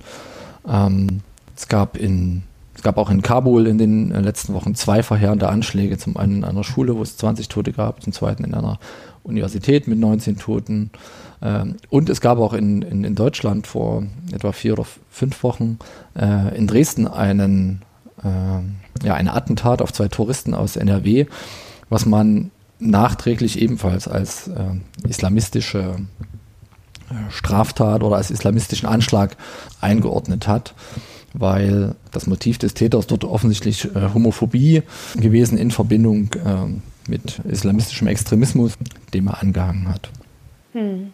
Ähm, 0.68 1.20
es 1.56 1.68
gab 1.68 1.96
in 1.96 2.42
es 2.74 2.82
gab 2.82 2.96
auch 2.96 3.10
in 3.10 3.22
Kabul 3.22 3.66
in 3.66 3.78
den 3.78 4.12
äh, 4.12 4.20
letzten 4.20 4.54
Wochen 4.54 4.74
zwei 4.74 5.02
verheerende 5.02 5.48
Anschläge. 5.48 5.98
Zum 5.98 6.16
einen 6.16 6.38
in 6.38 6.44
einer 6.44 6.64
Schule, 6.64 6.96
wo 6.96 7.02
es 7.02 7.16
20 7.16 7.48
Tote 7.48 7.72
gab, 7.72 8.02
zum 8.02 8.12
zweiten 8.12 8.44
in 8.44 8.54
einer 8.54 8.78
Universität 9.22 9.86
mit 9.86 9.98
19 9.98 10.38
Toten. 10.38 10.90
Ähm, 11.42 11.76
und 11.90 12.08
es 12.08 12.20
gab 12.20 12.38
auch 12.38 12.54
in, 12.54 12.82
in, 12.82 13.04
in, 13.04 13.14
Deutschland 13.14 13.66
vor 13.66 14.04
etwa 14.32 14.52
vier 14.52 14.72
oder 14.74 14.86
fünf 15.10 15.42
Wochen 15.42 15.78
äh, 16.18 16.56
in 16.56 16.66
Dresden 16.66 17.06
einen, 17.06 17.82
äh, 18.22 19.06
ja, 19.06 19.14
ein 19.14 19.28
Attentat 19.28 19.82
auf 19.82 19.92
zwei 19.92 20.08
Touristen 20.08 20.54
aus 20.54 20.76
NRW, 20.76 21.26
was 21.88 22.06
man 22.06 22.50
nachträglich 22.78 23.60
ebenfalls 23.60 24.08
als 24.08 24.48
äh, 24.48 25.08
islamistische 25.08 25.96
äh, 27.10 27.30
Straftat 27.30 28.02
oder 28.02 28.16
als 28.16 28.30
islamistischen 28.30 28.88
Anschlag 28.88 29.36
eingeordnet 29.80 30.48
hat, 30.48 30.74
weil 31.34 31.94
das 32.10 32.26
Motiv 32.26 32.58
des 32.58 32.74
Täters 32.74 33.06
dort 33.06 33.24
offensichtlich 33.24 33.84
äh, 33.94 34.12
Homophobie 34.14 34.82
gewesen 35.16 35.58
in 35.58 35.70
Verbindung 35.70 36.30
äh, 36.34 37.10
mit 37.10 37.40
islamistischem 37.48 38.06
Extremismus, 38.06 38.74
dem 39.12 39.28
er 39.28 39.42
angehangen 39.42 39.88
hat. 39.88 40.10
Hm. 40.72 41.12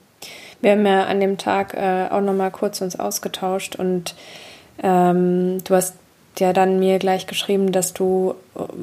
Wir 0.61 0.73
haben 0.73 0.87
ja 0.87 1.05
an 1.05 1.21
dem 1.21 1.39
Tag 1.39 1.75
äh, 1.75 2.09
auch 2.11 2.21
nochmal 2.21 2.51
kurz 2.51 2.81
uns 2.81 2.99
ausgetauscht 2.99 3.77
und 3.77 4.15
ähm, 4.83 5.59
du 5.65 5.75
hast 5.75 5.95
ja 6.39 6.53
dann 6.53 6.79
mir 6.79 6.99
gleich 6.99 7.27
geschrieben, 7.27 7.73
dass 7.73 7.95
du, 7.95 8.35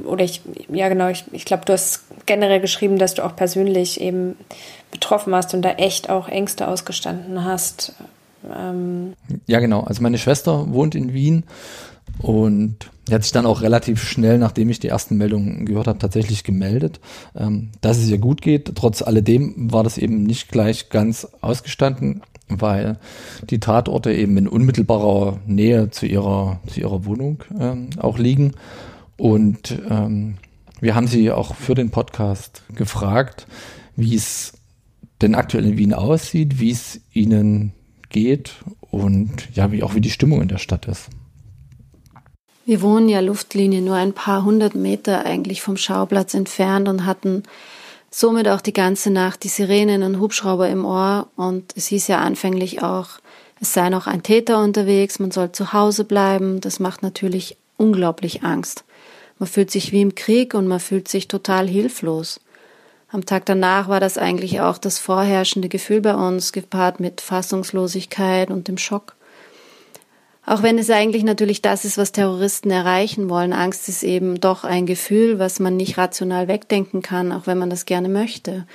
oder 0.05 0.23
ich, 0.23 0.41
ja 0.69 0.89
genau, 0.89 1.09
ich, 1.09 1.25
ich 1.31 1.45
glaube, 1.45 1.63
du 1.65 1.73
hast 1.73 2.03
generell 2.25 2.59
geschrieben, 2.59 2.97
dass 2.97 3.13
du 3.13 3.23
auch 3.23 3.35
persönlich 3.35 4.01
eben 4.01 4.37
betroffen 4.91 5.33
hast 5.33 5.53
und 5.53 5.61
da 5.61 5.71
echt 5.71 6.09
auch 6.09 6.27
Ängste 6.27 6.67
ausgestanden 6.67 7.43
hast. 7.43 7.93
Ähm 8.53 9.13
ja, 9.47 9.59
genau. 9.59 9.81
Also 9.81 10.01
meine 10.01 10.17
Schwester 10.17 10.71
wohnt 10.73 10.95
in 10.95 11.13
Wien 11.13 11.43
und 12.19 12.91
hat 13.11 13.23
sich 13.23 13.31
dann 13.31 13.45
auch 13.45 13.61
relativ 13.61 14.01
schnell, 14.03 14.37
nachdem 14.37 14.69
ich 14.69 14.79
die 14.79 14.87
ersten 14.87 15.17
Meldungen 15.17 15.65
gehört 15.65 15.87
habe, 15.87 15.99
tatsächlich 15.99 16.43
gemeldet, 16.43 16.99
ähm, 17.35 17.69
dass 17.81 17.97
es 17.97 18.09
ihr 18.09 18.17
gut 18.17 18.41
geht. 18.41 18.73
Trotz 18.75 19.01
alledem 19.01 19.71
war 19.71 19.83
das 19.83 19.97
eben 19.97 20.23
nicht 20.23 20.49
gleich 20.49 20.89
ganz 20.89 21.27
ausgestanden, 21.41 22.21
weil 22.47 22.97
die 23.49 23.59
Tatorte 23.59 24.11
eben 24.11 24.37
in 24.37 24.47
unmittelbarer 24.47 25.39
Nähe 25.45 25.89
zu 25.91 26.05
ihrer, 26.05 26.59
zu 26.67 26.79
ihrer 26.79 27.05
Wohnung 27.05 27.43
ähm, 27.59 27.89
auch 27.97 28.17
liegen. 28.17 28.53
Und 29.17 29.79
ähm, 29.89 30.35
wir 30.81 30.95
haben 30.95 31.07
sie 31.07 31.31
auch 31.31 31.55
für 31.55 31.75
den 31.75 31.89
Podcast 31.89 32.63
gefragt, 32.73 33.47
wie 33.95 34.15
es 34.15 34.53
denn 35.21 35.35
aktuell 35.35 35.65
in 35.65 35.77
Wien 35.77 35.93
aussieht, 35.93 36.59
wie 36.59 36.71
es 36.71 37.01
ihnen 37.13 37.71
geht 38.15 38.53
und 38.91 39.49
ja, 39.53 39.73
wie 39.73 39.83
auch 39.83 39.93
wie 39.93 39.99
die 39.99 40.09
Stimmung 40.09 40.41
in 40.41 40.47
der 40.47 40.57
Stadt 40.57 40.87
ist. 40.87 41.09
Wir 42.65 42.81
wohnen 42.81 43.09
ja 43.09 43.19
Luftlinie 43.19 43.81
nur 43.81 43.95
ein 43.95 44.13
paar 44.13 44.45
hundert 44.45 44.73
Meter 44.73 45.25
eigentlich 45.25 45.61
vom 45.61 45.75
Schauplatz 45.75 46.33
entfernt 46.33 46.87
und 46.87 47.05
hatten 47.05 47.43
somit 48.09 48.47
auch 48.47 48.61
die 48.61 48.71
ganze 48.71 49.11
Nacht 49.11 49.43
die 49.43 49.49
Sirenen 49.49 50.01
und 50.01 50.21
Hubschrauber 50.21 50.69
im 50.69 50.85
Ohr 50.85 51.27
und 51.35 51.73
es 51.75 51.87
hieß 51.87 52.07
ja 52.07 52.19
anfänglich 52.19 52.81
auch, 52.81 53.19
es 53.59 53.73
sei 53.73 53.89
noch 53.89 54.07
ein 54.07 54.23
Täter 54.23 54.63
unterwegs, 54.63 55.19
man 55.19 55.31
soll 55.31 55.51
zu 55.51 55.73
Hause 55.73 56.05
bleiben. 56.05 56.61
Das 56.61 56.79
macht 56.79 57.03
natürlich 57.03 57.57
unglaublich 57.75 58.43
Angst. 58.43 58.85
Man 59.39 59.49
fühlt 59.49 59.71
sich 59.71 59.91
wie 59.91 60.01
im 60.01 60.15
Krieg 60.15 60.53
und 60.53 60.67
man 60.67 60.79
fühlt 60.79 61.09
sich 61.09 61.27
total 61.27 61.67
hilflos. 61.67 62.39
Am 63.09 63.25
Tag 63.25 63.45
danach 63.45 63.87
war 63.87 63.99
das 63.99 64.17
eigentlich 64.17 64.61
auch 64.61 64.77
das 64.77 64.99
vorherrschende 64.99 65.69
Gefühl 65.69 66.01
bei 66.01 66.15
uns, 66.15 66.51
gepaart 66.51 66.99
mit 66.99 67.21
Fassungslosigkeit 67.21 68.49
und 68.49 68.67
dem 68.67 68.77
Schock. 68.77 69.15
Auch 70.47 70.61
wenn 70.61 70.77
es 70.77 70.89
eigentlich 70.89 71.23
natürlich 71.23 71.61
das 71.61 71.85
ist, 71.85 71.97
was 71.97 72.11
Terroristen 72.11 72.69
erreichen 72.69 73.29
wollen. 73.29 73.53
Angst 73.53 73.89
ist 73.89 74.03
eben 74.03 74.39
doch 74.39 74.63
ein 74.63 74.85
Gefühl, 74.85 75.39
was 75.39 75.59
man 75.59 75.75
nicht 75.75 75.97
rational 75.97 76.47
wegdenken 76.47 77.01
kann, 77.01 77.31
auch 77.31 77.47
wenn 77.47 77.57
man 77.57 77.69
das 77.69 77.85
gerne 77.85 78.09
möchte. 78.09 78.67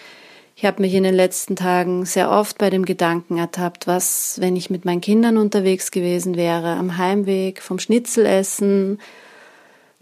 Ich 0.56 0.64
habe 0.64 0.82
mich 0.82 0.94
in 0.94 1.04
den 1.04 1.14
letzten 1.14 1.56
Tagen 1.56 2.04
sehr 2.04 2.30
oft 2.30 2.58
bei 2.58 2.70
dem 2.70 2.84
Gedanken 2.84 3.38
ertappt, 3.38 3.86
was, 3.86 4.36
wenn 4.40 4.56
ich 4.56 4.68
mit 4.68 4.84
meinen 4.84 5.00
Kindern 5.00 5.38
unterwegs 5.38 5.90
gewesen 5.90 6.36
wäre, 6.36 6.72
am 6.72 6.98
Heimweg 6.98 7.62
vom 7.62 7.78
Schnitzelessen, 7.78 8.98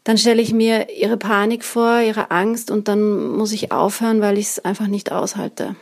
dann 0.08 0.16
stelle 0.16 0.40
ich 0.40 0.54
mir 0.54 0.88
ihre 0.88 1.18
Panik 1.18 1.62
vor, 1.62 2.00
ihre 2.00 2.30
Angst 2.30 2.70
und 2.70 2.88
dann 2.88 3.36
muss 3.36 3.52
ich 3.52 3.72
aufhören, 3.72 4.22
weil 4.22 4.38
ich 4.38 4.46
es 4.46 4.64
einfach 4.64 4.86
nicht 4.86 5.12
aushalte. 5.12 5.76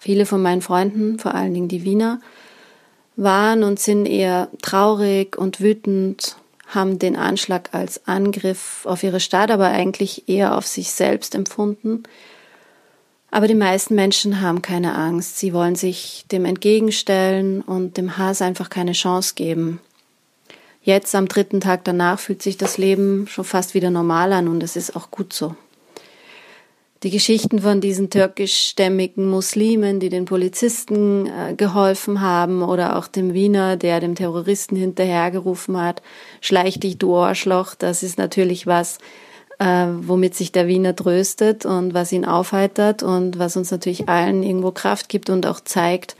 Viele 0.00 0.26
von 0.26 0.42
meinen 0.42 0.60
Freunden, 0.60 1.20
vor 1.20 1.36
allen 1.36 1.54
Dingen 1.54 1.68
die 1.68 1.84
Wiener, 1.84 2.20
waren 3.14 3.62
und 3.62 3.78
sind 3.78 4.06
eher 4.06 4.48
traurig 4.60 5.38
und 5.38 5.60
wütend, 5.60 6.34
haben 6.66 6.98
den 6.98 7.14
Anschlag 7.14 7.68
als 7.74 8.08
Angriff 8.08 8.84
auf 8.86 9.04
ihre 9.04 9.20
Stadt, 9.20 9.52
aber 9.52 9.68
eigentlich 9.68 10.28
eher 10.28 10.58
auf 10.58 10.66
sich 10.66 10.90
selbst 10.90 11.36
empfunden. 11.36 12.02
Aber 13.30 13.46
die 13.46 13.54
meisten 13.54 13.94
Menschen 13.94 14.40
haben 14.40 14.62
keine 14.62 14.96
Angst. 14.96 15.38
Sie 15.38 15.52
wollen 15.52 15.76
sich 15.76 16.24
dem 16.32 16.44
entgegenstellen 16.44 17.60
und 17.60 17.98
dem 17.98 18.18
Hass 18.18 18.42
einfach 18.42 18.68
keine 18.68 18.94
Chance 18.94 19.34
geben. 19.36 19.78
Jetzt 20.82 21.14
am 21.14 21.28
dritten 21.28 21.60
Tag 21.60 21.84
danach 21.84 22.18
fühlt 22.18 22.42
sich 22.42 22.56
das 22.56 22.78
Leben 22.78 23.26
schon 23.28 23.44
fast 23.44 23.74
wieder 23.74 23.90
normal 23.90 24.32
an 24.32 24.48
und 24.48 24.62
es 24.62 24.76
ist 24.76 24.96
auch 24.96 25.10
gut 25.10 25.32
so. 25.32 25.54
Die 27.02 27.10
Geschichten 27.10 27.60
von 27.60 27.80
diesen 27.80 28.10
türkischstämmigen 28.10 29.28
Muslimen, 29.28 30.00
die 30.00 30.10
den 30.10 30.26
Polizisten 30.26 31.26
äh, 31.26 31.54
geholfen 31.54 32.20
haben 32.20 32.62
oder 32.62 32.96
auch 32.96 33.06
dem 33.06 33.32
Wiener, 33.32 33.76
der 33.78 34.00
dem 34.00 34.14
Terroristen 34.14 34.76
hinterhergerufen 34.76 35.80
hat, 35.80 36.02
schleich 36.42 36.78
dich 36.78 36.98
du 36.98 37.14
Ohrschloch, 37.16 37.74
das 37.74 38.02
ist 38.02 38.18
natürlich 38.18 38.66
was, 38.66 38.98
äh, 39.58 39.86
womit 40.00 40.34
sich 40.34 40.52
der 40.52 40.66
Wiener 40.66 40.94
tröstet 40.94 41.64
und 41.64 41.94
was 41.94 42.12
ihn 42.12 42.26
aufheitert 42.26 43.02
und 43.02 43.38
was 43.38 43.56
uns 43.56 43.70
natürlich 43.70 44.08
allen 44.10 44.42
irgendwo 44.42 44.70
Kraft 44.70 45.08
gibt 45.08 45.30
und 45.30 45.46
auch 45.46 45.60
zeigt, 45.60 46.16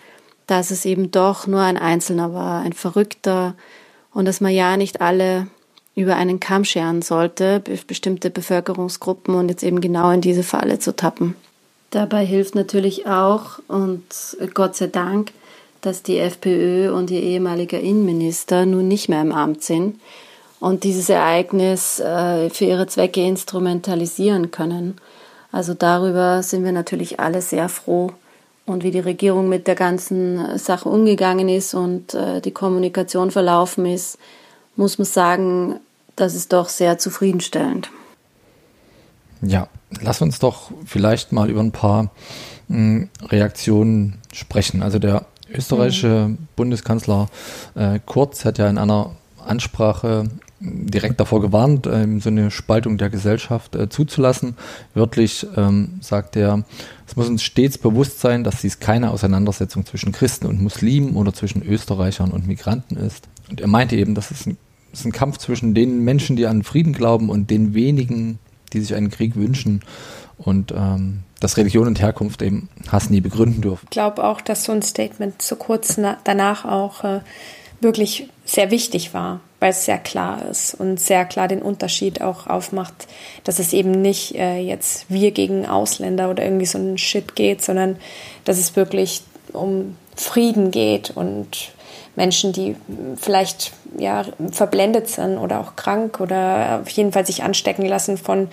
dass 0.46 0.70
es 0.70 0.86
eben 0.86 1.10
doch 1.10 1.46
nur 1.46 1.60
ein 1.60 1.76
Einzelner 1.76 2.32
war, 2.32 2.62
ein 2.62 2.72
Verrückter 2.72 3.54
und 4.12 4.24
dass 4.24 4.40
man 4.40 4.52
ja 4.52 4.76
nicht 4.76 5.00
alle 5.00 5.46
über 5.94 6.16
einen 6.16 6.40
Kamm 6.40 6.64
scheren 6.64 7.02
sollte, 7.02 7.62
bestimmte 7.86 8.30
Bevölkerungsgruppen 8.30 9.34
und 9.34 9.48
jetzt 9.48 9.62
eben 9.62 9.80
genau 9.80 10.10
in 10.10 10.20
diese 10.20 10.42
Falle 10.42 10.78
zu 10.78 10.94
tappen. 10.94 11.34
Dabei 11.90 12.24
hilft 12.24 12.54
natürlich 12.54 13.06
auch, 13.06 13.58
und 13.66 14.04
Gott 14.54 14.76
sei 14.76 14.86
Dank, 14.86 15.32
dass 15.80 16.02
die 16.02 16.18
FPÖ 16.18 16.92
und 16.92 17.10
ihr 17.10 17.22
ehemaliger 17.22 17.80
Innenminister 17.80 18.66
nun 18.66 18.86
nicht 18.86 19.08
mehr 19.08 19.22
im 19.22 19.32
Amt 19.32 19.64
sind 19.64 20.00
und 20.60 20.84
dieses 20.84 21.08
Ereignis 21.08 21.98
äh, 21.98 22.50
für 22.50 22.66
ihre 22.66 22.86
Zwecke 22.86 23.22
instrumentalisieren 23.22 24.50
können. 24.50 24.98
Also 25.52 25.74
darüber 25.74 26.42
sind 26.42 26.64
wir 26.64 26.72
natürlich 26.72 27.18
alle 27.18 27.42
sehr 27.42 27.68
froh 27.68 28.12
und 28.70 28.84
wie 28.84 28.90
die 28.90 29.00
Regierung 29.00 29.48
mit 29.48 29.66
der 29.66 29.74
ganzen 29.74 30.58
Sache 30.58 30.88
umgegangen 30.88 31.48
ist 31.48 31.74
und 31.74 32.14
äh, 32.14 32.40
die 32.40 32.52
Kommunikation 32.52 33.30
verlaufen 33.30 33.86
ist, 33.86 34.18
muss 34.76 34.98
man 34.98 35.06
sagen, 35.06 35.80
das 36.16 36.34
ist 36.34 36.52
doch 36.52 36.68
sehr 36.68 36.98
zufriedenstellend. 36.98 37.90
Ja, 39.42 39.68
lass 40.00 40.20
uns 40.20 40.38
doch 40.38 40.70
vielleicht 40.84 41.32
mal 41.32 41.50
über 41.50 41.60
ein 41.60 41.72
paar 41.72 42.10
mh, 42.68 42.76
hm, 42.76 43.08
Reaktionen 43.28 44.18
sprechen. 44.32 44.82
Also 44.82 44.98
der 44.98 45.26
österreichische 45.52 46.28
mhm. 46.28 46.48
Bundeskanzler 46.56 47.28
äh, 47.74 47.98
Kurz 48.04 48.44
hat 48.44 48.58
ja 48.58 48.68
in 48.68 48.78
einer 48.78 49.12
Ansprache 49.44 50.28
direkt 50.60 51.18
davor 51.18 51.40
gewarnt, 51.40 51.86
ähm, 51.86 52.20
so 52.20 52.28
eine 52.28 52.50
Spaltung 52.50 52.98
der 52.98 53.08
Gesellschaft 53.08 53.74
äh, 53.74 53.88
zuzulassen. 53.88 54.56
Wörtlich 54.94 55.46
ähm, 55.56 55.98
sagt 56.00 56.36
er, 56.36 56.64
es 57.06 57.16
muss 57.16 57.28
uns 57.28 57.42
stets 57.42 57.78
bewusst 57.78 58.20
sein, 58.20 58.44
dass 58.44 58.60
dies 58.60 58.78
keine 58.78 59.10
Auseinandersetzung 59.10 59.86
zwischen 59.86 60.12
Christen 60.12 60.46
und 60.46 60.60
Muslimen 60.60 61.16
oder 61.16 61.32
zwischen 61.32 61.62
Österreichern 61.62 62.30
und 62.30 62.46
Migranten 62.46 62.96
ist. 62.96 63.26
Und 63.48 63.60
er 63.60 63.68
meinte 63.68 63.96
eben, 63.96 64.14
dass 64.14 64.30
es 64.30 64.46
ein, 64.46 64.58
ist 64.92 65.06
ein 65.06 65.12
Kampf 65.12 65.38
zwischen 65.38 65.74
den 65.74 66.04
Menschen, 66.04 66.36
die 66.36 66.46
an 66.46 66.62
Frieden 66.62 66.92
glauben 66.92 67.30
und 67.30 67.50
den 67.50 67.74
wenigen, 67.74 68.38
die 68.72 68.80
sich 68.80 68.94
einen 68.94 69.10
Krieg 69.10 69.36
wünschen. 69.36 69.80
Und 70.36 70.72
ähm, 70.76 71.20
dass 71.40 71.56
Religion 71.56 71.86
und 71.86 72.00
Herkunft 72.00 72.42
eben 72.42 72.68
Hass 72.88 73.10
nie 73.10 73.20
begründen 73.20 73.62
dürfen. 73.62 73.84
Ich 73.84 73.90
glaube 73.90 74.24
auch, 74.24 74.40
dass 74.42 74.64
so 74.64 74.72
ein 74.72 74.82
Statement 74.82 75.40
so 75.40 75.56
kurz 75.56 75.98
danach 76.24 76.64
auch 76.66 77.02
äh, 77.02 77.20
wirklich 77.80 78.28
sehr 78.44 78.70
wichtig 78.70 79.14
war, 79.14 79.40
weil 79.60 79.70
es 79.70 79.84
sehr 79.84 79.98
klar 79.98 80.44
ist 80.50 80.74
und 80.74 80.98
sehr 80.98 81.24
klar 81.26 81.46
den 81.46 81.62
Unterschied 81.62 82.22
auch 82.22 82.46
aufmacht, 82.46 83.06
dass 83.44 83.58
es 83.58 83.72
eben 83.72 83.90
nicht 83.92 84.34
äh, 84.34 84.58
jetzt 84.58 85.06
wir 85.08 85.30
gegen 85.30 85.66
Ausländer 85.66 86.30
oder 86.30 86.42
irgendwie 86.42 86.66
so 86.66 86.78
ein 86.78 86.98
Shit 86.98 87.36
geht, 87.36 87.62
sondern 87.62 87.96
dass 88.44 88.58
es 88.58 88.74
wirklich 88.74 89.22
um 89.52 89.96
Frieden 90.16 90.70
geht 90.70 91.10
und 91.10 91.72
Menschen, 92.16 92.52
die 92.52 92.74
vielleicht 93.16 93.72
ja 93.98 94.24
verblendet 94.50 95.08
sind 95.08 95.38
oder 95.38 95.60
auch 95.60 95.76
krank 95.76 96.20
oder 96.20 96.80
auf 96.82 96.88
jeden 96.90 97.12
Fall 97.12 97.26
sich 97.26 97.42
anstecken 97.42 97.86
lassen 97.86 98.16
von 98.16 98.48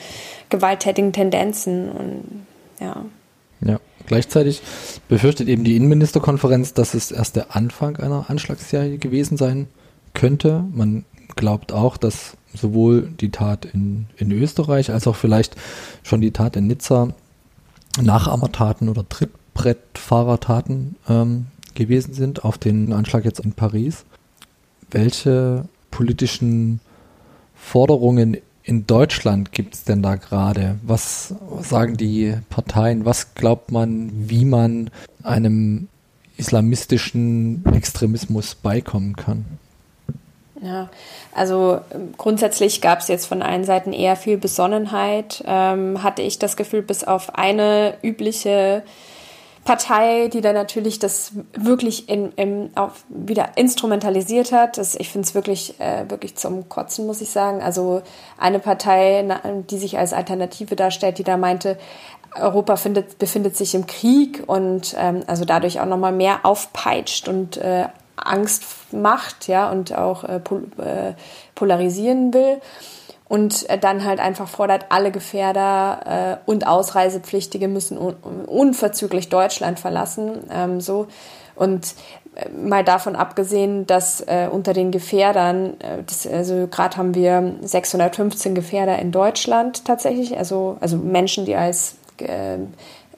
gewalttätigen 0.49 1.13
Tendenzen 1.13 1.89
und 1.89 2.45
ja. 2.79 3.03
Ja. 3.61 3.79
Gleichzeitig 4.05 4.61
befürchtet 5.09 5.49
eben 5.49 5.65
die 5.65 5.75
Innenministerkonferenz, 5.75 6.73
dass 6.73 6.93
es 6.93 7.11
erst 7.11 7.35
der 7.35 7.55
Anfang 7.55 7.97
einer 7.97 8.29
Anschlagsserie 8.29 8.99
gewesen 8.99 9.35
sein 9.35 9.67
könnte. 10.17 10.65
Man 10.73 11.05
glaubt 11.35 11.71
auch, 11.71 11.95
dass 11.95 12.35
sowohl 12.53 13.09
die 13.21 13.29
Tat 13.29 13.65
in, 13.65 14.07
in 14.17 14.31
Österreich 14.31 14.91
als 14.91 15.07
auch 15.07 15.15
vielleicht 15.15 15.55
schon 16.03 16.21
die 16.21 16.31
Tat 16.31 16.55
in 16.55 16.67
Nizza 16.67 17.09
Nachahmertaten 18.01 18.89
oder 18.89 19.07
Trittbrettfahrertaten 19.07 20.95
ähm, 21.07 21.45
gewesen 21.75 22.13
sind 22.13 22.43
auf 22.43 22.57
den 22.57 22.93
Anschlag 22.93 23.25
jetzt 23.25 23.39
in 23.39 23.53
Paris. 23.53 24.05
Welche 24.89 25.65
politischen 25.91 26.79
Forderungen 27.55 28.37
in 28.63 28.87
Deutschland 28.87 29.51
gibt 29.51 29.75
es 29.75 29.83
denn 29.83 30.01
da 30.01 30.15
gerade? 30.15 30.79
Was 30.81 31.35
sagen 31.61 31.95
die 31.95 32.35
Parteien? 32.49 33.05
Was 33.05 33.35
glaubt 33.35 33.71
man, 33.71 34.11
wie 34.29 34.45
man 34.45 34.89
einem 35.23 35.87
islamistischen 36.37 37.63
Extremismus 37.73 38.55
beikommen 38.55 39.15
kann? 39.15 39.45
Ja, 40.61 40.89
also 41.33 41.79
ähm, 41.93 42.13
grundsätzlich 42.17 42.81
gab 42.81 42.99
es 42.99 43.07
jetzt 43.07 43.27
von 43.27 43.41
allen 43.41 43.63
Seiten 43.63 43.93
eher 43.93 44.15
viel 44.15 44.37
Besonnenheit, 44.37 45.43
ähm, 45.45 46.01
hatte 46.01 46.21
ich 46.21 46.39
das 46.39 46.57
Gefühl, 46.57 46.81
bis 46.81 47.03
auf 47.03 47.35
eine 47.35 47.95
übliche 48.01 48.83
Partei, 49.67 50.29
die 50.29 50.39
da 50.39 50.53
natürlich 50.53 50.97
das 50.97 51.33
wirklich 51.51 52.07
in, 52.07 52.31
in, 52.37 52.69
auf, 52.75 53.03
wieder 53.09 53.49
instrumentalisiert 53.57 54.53
hat. 54.53 54.77
Das, 54.77 54.95
ich 54.95 55.09
finde 55.09 55.27
es 55.27 55.35
wirklich, 55.35 55.77
äh, 55.81 56.09
wirklich 56.09 56.37
zum 56.37 56.69
Kotzen, 56.69 57.05
muss 57.05 57.19
ich 57.19 57.29
sagen. 57.29 57.61
Also 57.61 58.01
eine 58.37 58.59
Partei, 58.59 59.27
die 59.69 59.77
sich 59.77 59.97
als 59.97 60.13
Alternative 60.13 60.77
darstellt, 60.77 61.17
die 61.17 61.25
da 61.25 61.35
meinte, 61.35 61.77
Europa 62.35 62.77
findet, 62.77 63.19
befindet 63.19 63.57
sich 63.57 63.75
im 63.75 63.87
Krieg 63.87 64.43
und 64.47 64.95
ähm, 64.97 65.23
also 65.27 65.43
dadurch 65.43 65.81
auch 65.81 65.85
nochmal 65.85 66.13
mehr 66.13 66.45
aufpeitscht 66.45 67.27
und 67.27 67.57
äh, 67.57 67.87
Angst 68.17 68.63
macht, 68.91 69.47
ja, 69.47 69.69
und 69.71 69.93
auch 69.93 70.23
äh, 70.23 70.39
pol 70.39 70.63
äh, 70.77 71.13
polarisieren 71.55 72.33
will 72.33 72.61
und 73.27 73.69
äh, 73.69 73.77
dann 73.77 74.05
halt 74.05 74.19
einfach 74.19 74.47
fordert, 74.47 74.85
alle 74.89 75.11
Gefährder 75.11 76.39
äh, 76.45 76.49
und 76.49 76.65
Ausreisepflichtige 76.65 77.67
müssen 77.67 77.97
un 77.97 78.15
unverzüglich 78.45 79.29
Deutschland 79.29 79.79
verlassen. 79.79 80.39
Ähm, 80.51 80.81
so. 80.81 81.07
Und 81.55 81.95
äh, 82.35 82.49
mal 82.49 82.83
davon 82.83 83.15
abgesehen, 83.15 83.85
dass 83.85 84.23
unter 84.51 84.73
den 84.73 84.91
Gefährdern, 84.91 85.79
äh, 85.79 86.03
das, 86.05 86.25
also 86.25 86.67
gerade 86.67 86.97
haben 86.97 87.15
wir 87.15 87.55
615 87.61 88.55
Gefährder 88.55 88.97
in 88.99 89.11
Deutschland 89.11 89.83
tatsächlich, 89.85 90.37
also, 90.37 90.77
also 90.79 90.97
Menschen, 90.97 91.45
die 91.45 91.55
als 91.55 91.95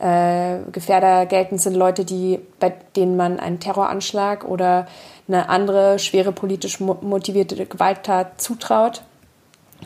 äh, 0.01 0.49
äh, 0.49 0.59
Gefährder 0.71 1.25
gelten, 1.25 1.57
sind 1.57 1.75
Leute, 1.75 2.05
die, 2.05 2.39
bei 2.59 2.73
denen 2.95 3.17
man 3.17 3.39
einen 3.39 3.59
Terroranschlag 3.59 4.45
oder 4.45 4.87
eine 5.27 5.49
andere 5.49 5.99
schwere 5.99 6.31
politisch 6.31 6.79
motivierte 6.79 7.65
Gewalttat 7.65 8.41
zutraut. 8.41 9.03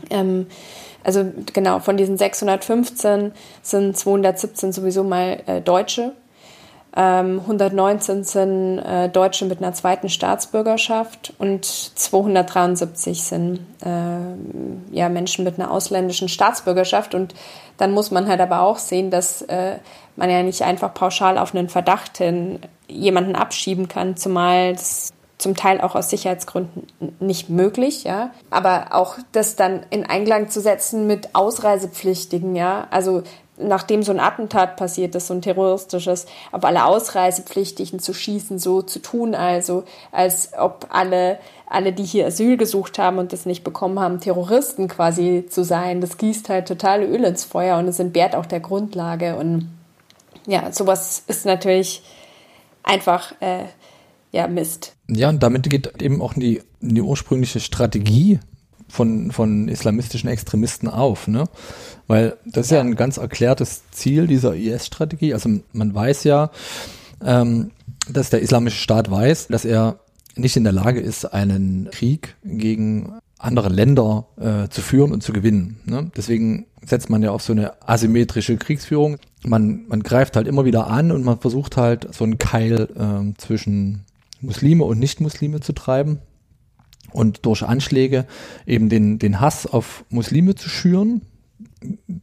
Ähm, 0.09 0.47
also 1.03 1.25
genau, 1.53 1.79
von 1.79 1.97
diesen 1.97 2.17
615 2.17 3.33
sind 3.61 3.97
217 3.97 4.71
sowieso 4.71 5.03
mal 5.03 5.41
äh, 5.45 5.61
Deutsche. 5.61 6.13
Ähm, 6.95 7.39
119 7.39 8.23
sind 8.23 8.79
äh, 8.79 9.09
Deutsche 9.09 9.45
mit 9.45 9.59
einer 9.59 9.73
zweiten 9.73 10.09
Staatsbürgerschaft 10.09 11.33
und 11.39 11.65
273 11.65 13.23
sind 13.23 13.59
äh, 13.83 14.95
ja, 14.95 15.09
Menschen 15.09 15.43
mit 15.43 15.59
einer 15.59 15.71
ausländischen 15.71 16.29
Staatsbürgerschaft. 16.29 17.15
Und 17.15 17.33
dann 17.77 17.91
muss 17.91 18.11
man 18.11 18.27
halt 18.27 18.41
aber 18.41 18.61
auch 18.61 18.77
sehen, 18.77 19.09
dass 19.09 19.41
äh, 19.43 19.77
man 20.15 20.29
ja 20.29 20.43
nicht 20.43 20.61
einfach 20.61 20.93
pauschal 20.93 21.39
auf 21.39 21.55
einen 21.55 21.69
Verdacht 21.69 22.19
hin 22.19 22.59
jemanden 22.87 23.35
abschieben 23.35 23.87
kann, 23.87 24.15
zumal 24.15 24.73
das 24.73 25.11
zum 25.39 25.55
Teil 25.55 25.81
auch 25.81 25.95
aus 25.95 26.09
Sicherheitsgründen 26.09 26.87
nicht 27.19 27.49
möglich, 27.49 28.03
ja. 28.03 28.29
Aber 28.49 28.87
auch 28.91 29.17
das 29.31 29.55
dann 29.55 29.85
in 29.89 30.05
Einklang 30.05 30.49
zu 30.49 30.61
setzen 30.61 31.07
mit 31.07 31.33
Ausreisepflichtigen, 31.33 32.55
ja. 32.55 32.87
Also 32.91 33.23
nachdem 33.57 34.03
so 34.03 34.11
ein 34.11 34.19
Attentat 34.19 34.77
passiert 34.77 35.15
ist, 35.15 35.27
so 35.27 35.33
ein 35.33 35.41
terroristisches, 35.41 36.25
auf 36.51 36.63
alle 36.63 36.85
Ausreisepflichtigen 36.85 37.99
zu 37.99 38.13
schießen, 38.13 38.59
so 38.59 38.81
zu 38.81 38.99
tun, 38.99 39.35
also 39.35 39.83
als 40.11 40.51
ob 40.57 40.87
alle, 40.89 41.37
alle, 41.67 41.93
die 41.93 42.03
hier 42.03 42.27
Asyl 42.27 42.57
gesucht 42.57 42.97
haben 42.97 43.19
und 43.19 43.31
das 43.31 43.45
nicht 43.45 43.63
bekommen 43.63 43.99
haben, 43.99 44.19
Terroristen 44.19 44.87
quasi 44.87 45.45
zu 45.49 45.63
sein, 45.63 46.01
das 46.01 46.17
gießt 46.17 46.49
halt 46.49 46.67
total 46.67 47.03
Öl 47.03 47.23
ins 47.23 47.43
Feuer 47.43 47.77
und 47.77 47.87
es 47.87 47.99
entbehrt 47.99 48.35
auch 48.35 48.45
der 48.45 48.59
Grundlage. 48.59 49.35
Und 49.35 49.69
ja, 50.47 50.71
sowas 50.71 51.23
ist 51.27 51.45
natürlich 51.45 52.03
einfach 52.81 53.33
äh, 53.39 53.65
ja 54.31 54.47
Mist. 54.47 54.95
Ja, 55.07 55.29
und 55.29 55.41
damit 55.43 55.69
geht 55.69 56.01
eben 56.01 56.21
auch 56.21 56.33
die, 56.33 56.61
die 56.81 57.01
ursprüngliche 57.01 57.59
Strategie 57.59 58.39
von, 58.93 59.31
von 59.31 59.69
islamistischen 59.69 60.29
Extremisten 60.29 60.87
auf, 60.87 61.27
ne? 61.27 61.45
Weil 62.05 62.37
das 62.45 62.67
ist 62.67 62.71
ja, 62.71 62.79
ein 62.79 62.95
ganz 62.95 63.17
erklärtes 63.17 63.81
Ziel 63.89 64.27
dieser 64.27 64.55
IS-Strategie. 64.55 65.33
Also 65.33 65.49
man 65.71 65.95
weiß 65.95 66.25
ja, 66.25 66.51
ähm, 67.25 67.71
dass 68.07 68.29
der 68.29 68.43
Islamische 68.43 68.77
Staat 68.77 69.09
weiß, 69.09 69.47
dass 69.47 69.65
er 69.65 69.99
nicht 70.35 70.57
in 70.57 70.63
der 70.63 70.73
Lage 70.73 70.99
ist, 70.99 71.25
einen 71.25 71.89
Krieg 71.91 72.35
gegen 72.43 73.13
andere 73.39 73.69
Länder 73.69 74.27
äh, 74.39 74.69
zu 74.69 74.81
führen 74.81 75.11
und 75.11 75.23
zu 75.23 75.33
gewinnen. 75.33 75.79
Ne? 75.85 76.11
Deswegen 76.15 76.67
setzt 76.85 77.09
man 77.09 77.23
ja 77.23 77.31
auf 77.31 77.41
so 77.41 77.53
eine 77.53 77.73
asymmetrische 77.87 78.57
Kriegsführung. 78.57 79.17
Man, 79.43 79.87
man 79.87 80.03
greift 80.03 80.35
halt 80.35 80.47
immer 80.47 80.65
wieder 80.65 80.85
an 80.85 81.11
und 81.11 81.23
man 81.23 81.39
versucht 81.39 81.77
halt 81.77 82.13
so 82.13 82.25
einen 82.25 82.37
Keil 82.37 82.89
äh, 82.95 83.33
zwischen 83.39 84.03
Muslime 84.39 84.83
und 84.83 84.99
Nicht-Muslime 84.99 85.61
zu 85.61 85.73
treiben 85.73 86.19
und 87.13 87.45
durch 87.45 87.63
Anschläge 87.63 88.25
eben 88.65 88.89
den, 88.89 89.19
den 89.19 89.39
Hass 89.39 89.65
auf 89.65 90.05
Muslime 90.09 90.55
zu 90.55 90.69
schüren. 90.69 91.21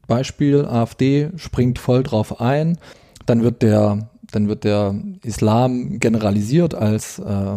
Beispiel 0.07 0.65
AfD 0.65 1.31
springt 1.37 1.79
voll 1.79 2.03
drauf 2.03 2.41
ein, 2.41 2.79
dann 3.27 3.43
wird 3.43 3.63
der, 3.63 4.11
dann 4.31 4.49
wird 4.49 4.65
der 4.65 4.95
Islam 5.23 6.01
generalisiert 6.01 6.75
als 6.75 7.19
äh, 7.19 7.57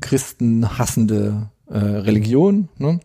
christenhassende 0.00 1.50
äh, 1.68 1.78
Religion 1.78 2.68
ne? 2.78 3.00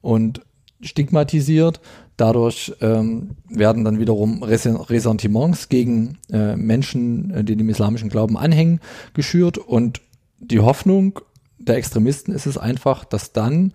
und 0.00 0.42
stigmatisiert. 0.80 1.80
Dadurch 2.16 2.72
ähm, 2.80 3.36
werden 3.50 3.84
dann 3.84 3.98
wiederum 3.98 4.42
Ressentiments 4.42 5.68
gegen 5.68 6.16
äh, 6.32 6.56
Menschen, 6.56 7.30
äh, 7.30 7.44
die 7.44 7.56
dem 7.56 7.68
islamischen 7.68 8.08
Glauben 8.08 8.38
anhängen, 8.38 8.80
geschürt. 9.12 9.58
Und 9.58 10.00
die 10.38 10.60
Hoffnung 10.60 11.20
der 11.58 11.76
Extremisten 11.76 12.32
ist 12.32 12.46
es 12.46 12.58
einfach, 12.58 13.04
dass 13.04 13.32
dann 13.32 13.72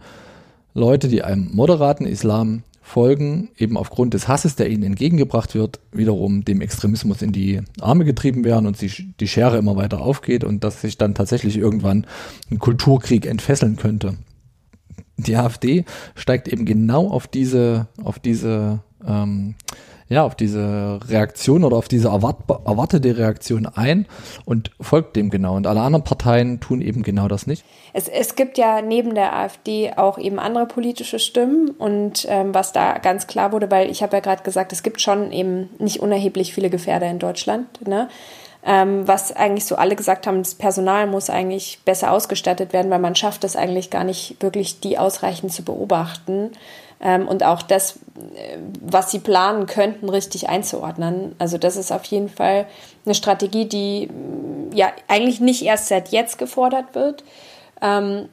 Leute, 0.73 1.07
die 1.07 1.23
einem 1.23 1.49
moderaten 1.53 2.05
Islam 2.05 2.63
folgen, 2.81 3.49
eben 3.57 3.77
aufgrund 3.77 4.13
des 4.13 4.27
Hasses, 4.27 4.55
der 4.55 4.69
ihnen 4.69 4.83
entgegengebracht 4.83 5.55
wird, 5.55 5.79
wiederum 5.91 6.43
dem 6.43 6.61
Extremismus 6.61 7.21
in 7.21 7.31
die 7.31 7.61
Arme 7.79 8.05
getrieben 8.05 8.43
werden 8.43 8.65
und 8.65 8.77
sich 8.77 9.05
die 9.19 9.27
Schere 9.27 9.57
immer 9.57 9.75
weiter 9.75 10.01
aufgeht 10.01 10.43
und 10.43 10.63
dass 10.63 10.81
sich 10.81 10.97
dann 10.97 11.15
tatsächlich 11.15 11.57
irgendwann 11.57 12.05
ein 12.49 12.59
Kulturkrieg 12.59 13.25
entfesseln 13.25 13.77
könnte. 13.77 14.17
Die 15.17 15.35
AfD 15.35 15.85
steigt 16.15 16.47
eben 16.47 16.65
genau 16.65 17.07
auf 17.07 17.27
diese, 17.27 17.87
auf 18.03 18.19
diese 18.19 18.79
ähm, 19.05 19.55
ja, 20.11 20.25
auf 20.25 20.35
diese 20.35 20.99
Reaktion 21.07 21.63
oder 21.63 21.77
auf 21.77 21.87
diese 21.87 22.09
erwart 22.09 22.37
erwartete 22.65 23.17
Reaktion 23.17 23.65
ein 23.65 24.07
und 24.43 24.71
folgt 24.81 25.15
dem 25.15 25.29
genau. 25.29 25.55
Und 25.55 25.65
alle 25.67 25.79
anderen 25.79 26.03
Parteien 26.03 26.59
tun 26.59 26.81
eben 26.81 27.01
genau 27.01 27.29
das 27.29 27.47
nicht. 27.47 27.63
Es, 27.93 28.09
es 28.09 28.35
gibt 28.35 28.57
ja 28.57 28.81
neben 28.81 29.15
der 29.15 29.33
AfD 29.33 29.93
auch 29.95 30.17
eben 30.17 30.37
andere 30.37 30.65
politische 30.65 31.17
Stimmen 31.17 31.69
und 31.69 32.25
ähm, 32.27 32.53
was 32.53 32.73
da 32.73 32.97
ganz 32.97 33.25
klar 33.27 33.53
wurde, 33.53 33.71
weil 33.71 33.89
ich 33.89 34.03
habe 34.03 34.17
ja 34.17 34.19
gerade 34.19 34.43
gesagt, 34.43 34.73
es 34.73 34.83
gibt 34.83 34.99
schon 34.99 35.31
eben 35.31 35.69
nicht 35.79 36.01
unerheblich 36.01 36.53
viele 36.53 36.69
Gefährder 36.69 37.09
in 37.09 37.19
Deutschland. 37.19 37.87
Ne? 37.87 38.09
Ähm, 38.65 39.07
was 39.07 39.33
eigentlich 39.33 39.63
so 39.63 39.77
alle 39.77 39.95
gesagt 39.95 40.27
haben, 40.27 40.43
das 40.43 40.55
Personal 40.55 41.07
muss 41.07 41.29
eigentlich 41.29 41.79
besser 41.85 42.11
ausgestattet 42.11 42.73
werden, 42.73 42.91
weil 42.91 42.99
man 42.99 43.15
schafft 43.15 43.45
es 43.45 43.55
eigentlich 43.55 43.89
gar 43.89 44.03
nicht 44.03 44.35
wirklich, 44.41 44.81
die 44.81 44.97
ausreichend 44.97 45.53
zu 45.53 45.63
beobachten 45.63 46.51
ähm, 47.01 47.27
und 47.27 47.43
auch 47.43 47.61
das, 47.61 47.97
äh, 48.35 48.57
was 48.79 49.11
sie 49.11 49.19
planen 49.19 49.65
könnten, 49.65 50.07
richtig 50.07 50.49
einzuordnen. 50.49 51.35
Also 51.39 51.57
das 51.57 51.75
ist 51.75 51.91
auf 51.91 52.05
jeden 52.05 52.29
Fall 52.29 52.67
eine 53.05 53.15
Strategie, 53.15 53.65
die 53.65 54.07
mm, 54.07 54.75
ja 54.75 54.91
eigentlich 55.07 55.39
nicht 55.39 55.63
erst 55.63 55.87
seit 55.87 56.09
jetzt 56.09 56.37
gefordert 56.37 56.93
wird. 56.93 57.23
Ähm, 57.81 58.29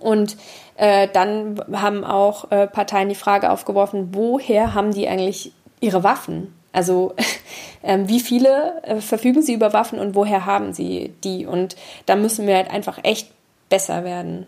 und 0.00 0.36
äh, 0.76 1.08
dann 1.12 1.60
haben 1.72 2.04
auch 2.04 2.50
äh, 2.50 2.66
Parteien 2.68 3.08
die 3.08 3.14
Frage 3.14 3.50
aufgeworfen, 3.50 4.10
woher 4.12 4.74
haben 4.74 4.92
die 4.92 5.08
eigentlich 5.08 5.52
ihre 5.80 6.04
Waffen? 6.04 6.54
Also 6.72 7.14
ähm, 7.82 8.08
wie 8.08 8.20
viele 8.20 8.82
äh, 8.84 9.00
verfügen 9.00 9.42
sie 9.42 9.54
über 9.54 9.72
Waffen 9.72 9.98
und 9.98 10.14
woher 10.14 10.46
haben 10.46 10.72
sie 10.72 11.14
die? 11.24 11.46
Und 11.46 11.74
da 12.06 12.14
müssen 12.14 12.46
wir 12.46 12.54
halt 12.54 12.70
einfach 12.70 13.00
echt 13.02 13.30
besser 13.68 14.04
werden 14.04 14.46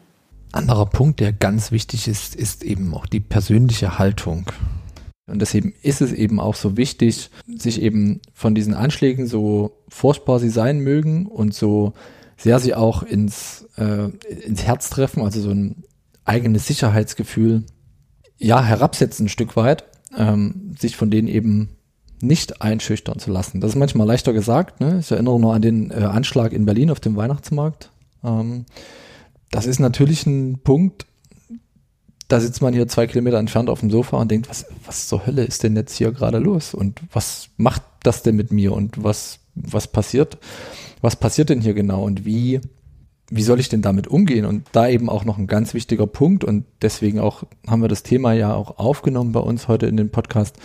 anderer 0.53 0.87
Punkt, 0.87 1.21
der 1.21 1.33
ganz 1.33 1.73
wichtig 1.73 2.09
ist, 2.09 2.35
ist 2.35 2.65
eben 2.65 2.95
auch 2.95 3.07
die 3.07 3.21
persönliche 3.21 3.99
Haltung. 3.99 4.47
Und 5.27 5.41
deswegen 5.41 5.75
ist 5.83 6.01
es 6.01 6.13
eben 6.13 6.41
auch 6.41 6.57
so 6.57 6.77
wichtig, 6.77 7.31
sich 7.47 7.81
eben 7.81 8.21
von 8.35 8.55
diesen 8.55 8.75
Anschlägen, 8.75 9.27
so 9.27 9.73
furchtbar 9.89 10.41
sie 10.41 10.51
sein 10.51 10.81
mögen 10.81 11.27
und 11.27 11.55
so 11.55 11.93
sehr 12.37 12.59
sie 12.59 12.75
auch 12.75 13.03
ins, 13.03 13.69
äh, 13.77 14.09
ins 14.45 14.65
Herz 14.65 14.91
treffen, 14.91 15.23
also 15.23 15.41
so 15.41 15.51
ein 15.51 15.85
eigenes 16.25 16.67
Sicherheitsgefühl, 16.67 17.65
ja, 18.39 18.63
herabsetzen 18.63 19.27
ein 19.27 19.29
Stück 19.29 19.57
weit, 19.57 19.85
ähm, 20.17 20.75
sich 20.79 20.97
von 20.97 21.11
denen 21.11 21.29
eben 21.29 21.77
nicht 22.23 22.63
einschüchtern 22.63 23.19
zu 23.19 23.31
lassen. 23.31 23.61
Das 23.61 23.71
ist 23.71 23.77
manchmal 23.77 24.07
leichter 24.07 24.33
gesagt. 24.33 24.81
Ne? 24.81 24.99
Ich 25.01 25.11
erinnere 25.11 25.39
nur 25.39 25.55
an 25.55 25.63
den 25.63 25.91
äh, 25.91 26.05
Anschlag 26.05 26.53
in 26.53 26.67
Berlin 26.67 26.91
auf 26.91 27.01
dem 27.01 27.17
Weihnachtsmarkt. 27.17 27.91
Ähm, 28.25 28.67
das 29.51 29.67
ist 29.67 29.81
natürlich 29.81 30.27
ein 30.27 30.61
Punkt, 30.63 31.07
da 32.31 32.39
sitzt 32.39 32.63
man 32.63 32.73
hier 32.73 32.87
zwei 32.87 33.09
Kilometer 33.09 33.39
entfernt 33.39 33.69
auf 33.69 33.81
dem 33.81 33.91
Sofa 33.91 34.17
und 34.17 34.31
denkt, 34.31 34.49
was, 34.49 34.67
was 34.87 35.09
zur 35.09 35.27
Hölle 35.27 35.45
ist 35.45 35.65
denn 35.65 35.75
jetzt 35.75 35.97
hier 35.97 36.13
gerade 36.13 36.39
los? 36.39 36.75
Und 36.75 37.01
was 37.13 37.49
macht 37.57 37.83
das 38.05 38.23
denn 38.23 38.37
mit 38.37 38.53
mir? 38.53 38.73
Und 38.73 39.03
was, 39.03 39.41
was 39.57 39.89
passiert? 39.89 40.39
Was 41.01 41.17
passiert 41.17 41.51
denn 41.51 41.61
hier 41.61 41.75
genau? 41.75 42.05
Und 42.05 42.25
wie, 42.25 42.61
wie 43.31 43.43
soll 43.43 43.59
ich 43.59 43.69
denn 43.69 43.83
damit 43.83 44.07
umgehen? 44.07 44.45
Und 44.45 44.67
da 44.71 44.89
eben 44.89 45.09
auch 45.09 45.25
noch 45.25 45.39
ein 45.39 45.49
ganz 45.49 45.75
wichtiger 45.75 46.07
Punkt 46.07 46.45
und 46.45 46.67
deswegen 46.83 47.19
auch 47.19 47.43
haben 47.67 47.83
wir 47.83 47.89
das 47.89 48.05
Thema 48.05 48.33
ja 48.33 48.55
auch 48.55 48.79
aufgenommen 48.79 49.33
bei 49.33 49.41
uns 49.41 49.67
heute 49.67 49.87
in 49.87 49.97
den 49.97 50.11
Podcast. 50.11 50.57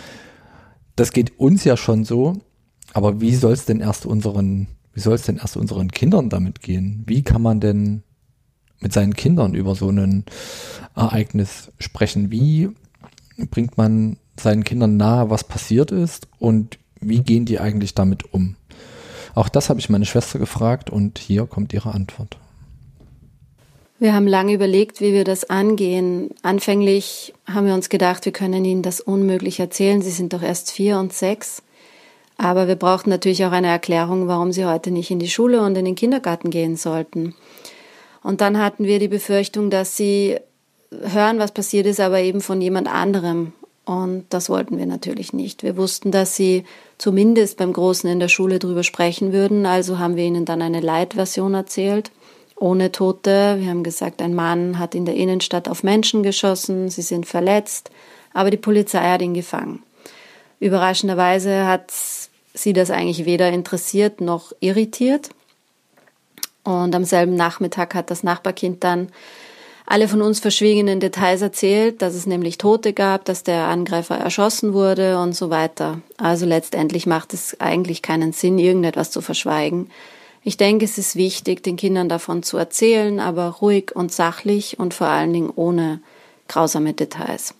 Das 0.94 1.12
geht 1.12 1.38
uns 1.40 1.64
ja 1.64 1.76
schon 1.76 2.04
so, 2.04 2.34
aber 2.92 3.20
wie 3.20 3.34
soll 3.34 3.52
es 3.52 3.64
denn 3.64 3.80
erst 3.80 4.06
unseren, 4.06 4.68
wie 4.94 5.00
soll 5.00 5.14
es 5.14 5.22
denn 5.22 5.38
erst 5.38 5.56
unseren 5.56 5.90
Kindern 5.90 6.28
damit 6.28 6.60
gehen? 6.60 7.02
Wie 7.06 7.22
kann 7.22 7.42
man 7.42 7.58
denn 7.58 8.04
mit 8.80 8.92
seinen 8.92 9.14
Kindern 9.14 9.54
über 9.54 9.74
so 9.74 9.88
ein 9.88 10.24
Ereignis 10.94 11.72
sprechen. 11.78 12.30
Wie 12.30 12.70
bringt 13.50 13.76
man 13.76 14.16
seinen 14.38 14.64
Kindern 14.64 14.96
nahe, 14.96 15.30
was 15.30 15.44
passiert 15.44 15.90
ist 15.90 16.28
und 16.38 16.78
wie 17.00 17.20
gehen 17.20 17.44
die 17.44 17.60
eigentlich 17.60 17.94
damit 17.94 18.32
um? 18.32 18.56
Auch 19.34 19.48
das 19.48 19.68
habe 19.68 19.80
ich 19.80 19.90
meine 19.90 20.06
Schwester 20.06 20.38
gefragt 20.38 20.88
und 20.90 21.18
hier 21.18 21.46
kommt 21.46 21.72
ihre 21.72 21.92
Antwort. 21.92 22.38
Wir 23.98 24.14
haben 24.14 24.26
lange 24.26 24.52
überlegt, 24.52 25.00
wie 25.00 25.14
wir 25.14 25.24
das 25.24 25.48
angehen. 25.48 26.30
Anfänglich 26.42 27.32
haben 27.46 27.66
wir 27.66 27.74
uns 27.74 27.88
gedacht, 27.88 28.26
wir 28.26 28.32
können 28.32 28.64
ihnen 28.64 28.82
das 28.82 29.00
unmöglich 29.00 29.58
erzählen. 29.58 30.02
Sie 30.02 30.10
sind 30.10 30.34
doch 30.34 30.42
erst 30.42 30.70
vier 30.70 30.98
und 30.98 31.14
sechs. 31.14 31.62
Aber 32.36 32.68
wir 32.68 32.76
brauchten 32.76 33.08
natürlich 33.08 33.46
auch 33.46 33.52
eine 33.52 33.68
Erklärung, 33.68 34.28
warum 34.28 34.52
sie 34.52 34.66
heute 34.66 34.90
nicht 34.90 35.10
in 35.10 35.18
die 35.18 35.30
Schule 35.30 35.62
und 35.62 35.76
in 35.76 35.86
den 35.86 35.94
Kindergarten 35.94 36.50
gehen 36.50 36.76
sollten. 36.76 37.34
Und 38.26 38.40
dann 38.40 38.58
hatten 38.58 38.86
wir 38.86 38.98
die 38.98 39.06
Befürchtung, 39.06 39.70
dass 39.70 39.96
sie 39.96 40.36
hören, 40.90 41.38
was 41.38 41.52
passiert 41.52 41.86
ist, 41.86 42.00
aber 42.00 42.18
eben 42.18 42.40
von 42.40 42.60
jemand 42.60 42.92
anderem. 42.92 43.52
Und 43.84 44.24
das 44.30 44.50
wollten 44.50 44.78
wir 44.78 44.86
natürlich 44.86 45.32
nicht. 45.32 45.62
Wir 45.62 45.76
wussten, 45.76 46.10
dass 46.10 46.34
sie 46.34 46.64
zumindest 46.98 47.56
beim 47.56 47.72
Großen 47.72 48.10
in 48.10 48.18
der 48.18 48.26
Schule 48.26 48.58
drüber 48.58 48.82
sprechen 48.82 49.32
würden. 49.32 49.64
Also 49.64 50.00
haben 50.00 50.16
wir 50.16 50.24
ihnen 50.24 50.44
dann 50.44 50.60
eine 50.60 50.80
Light-Version 50.80 51.54
erzählt, 51.54 52.10
ohne 52.56 52.90
Tote. 52.90 53.58
Wir 53.60 53.70
haben 53.70 53.84
gesagt, 53.84 54.20
ein 54.20 54.34
Mann 54.34 54.80
hat 54.80 54.96
in 54.96 55.04
der 55.04 55.14
Innenstadt 55.14 55.68
auf 55.68 55.84
Menschen 55.84 56.24
geschossen, 56.24 56.88
sie 56.88 57.02
sind 57.02 57.26
verletzt, 57.26 57.90
aber 58.34 58.50
die 58.50 58.56
Polizei 58.56 59.08
hat 59.08 59.22
ihn 59.22 59.34
gefangen. 59.34 59.84
Überraschenderweise 60.58 61.68
hat 61.68 61.92
sie 62.54 62.72
das 62.72 62.90
eigentlich 62.90 63.24
weder 63.24 63.50
interessiert 63.50 64.20
noch 64.20 64.52
irritiert. 64.58 65.30
Und 66.66 66.94
am 66.94 67.04
selben 67.04 67.36
Nachmittag 67.36 67.94
hat 67.94 68.10
das 68.10 68.24
Nachbarkind 68.24 68.82
dann 68.82 69.08
alle 69.86 70.08
von 70.08 70.20
uns 70.20 70.40
verschwiegenen 70.40 70.98
Details 70.98 71.42
erzählt, 71.42 72.02
dass 72.02 72.14
es 72.14 72.26
nämlich 72.26 72.58
Tote 72.58 72.92
gab, 72.92 73.24
dass 73.24 73.44
der 73.44 73.68
Angreifer 73.68 74.16
erschossen 74.16 74.72
wurde 74.72 75.20
und 75.20 75.34
so 75.34 75.48
weiter. 75.48 76.00
Also 76.16 76.44
letztendlich 76.44 77.06
macht 77.06 77.32
es 77.34 77.60
eigentlich 77.60 78.02
keinen 78.02 78.32
Sinn, 78.32 78.58
irgendetwas 78.58 79.12
zu 79.12 79.20
verschweigen. 79.20 79.88
Ich 80.42 80.56
denke, 80.56 80.84
es 80.84 80.98
ist 80.98 81.14
wichtig, 81.14 81.62
den 81.62 81.76
Kindern 81.76 82.08
davon 82.08 82.42
zu 82.42 82.56
erzählen, 82.56 83.20
aber 83.20 83.46
ruhig 83.46 83.94
und 83.94 84.12
sachlich 84.12 84.78
und 84.78 84.92
vor 84.92 85.06
allen 85.06 85.32
Dingen 85.32 85.52
ohne 85.54 86.00
grausame 86.48 86.92
Details. 86.92 87.54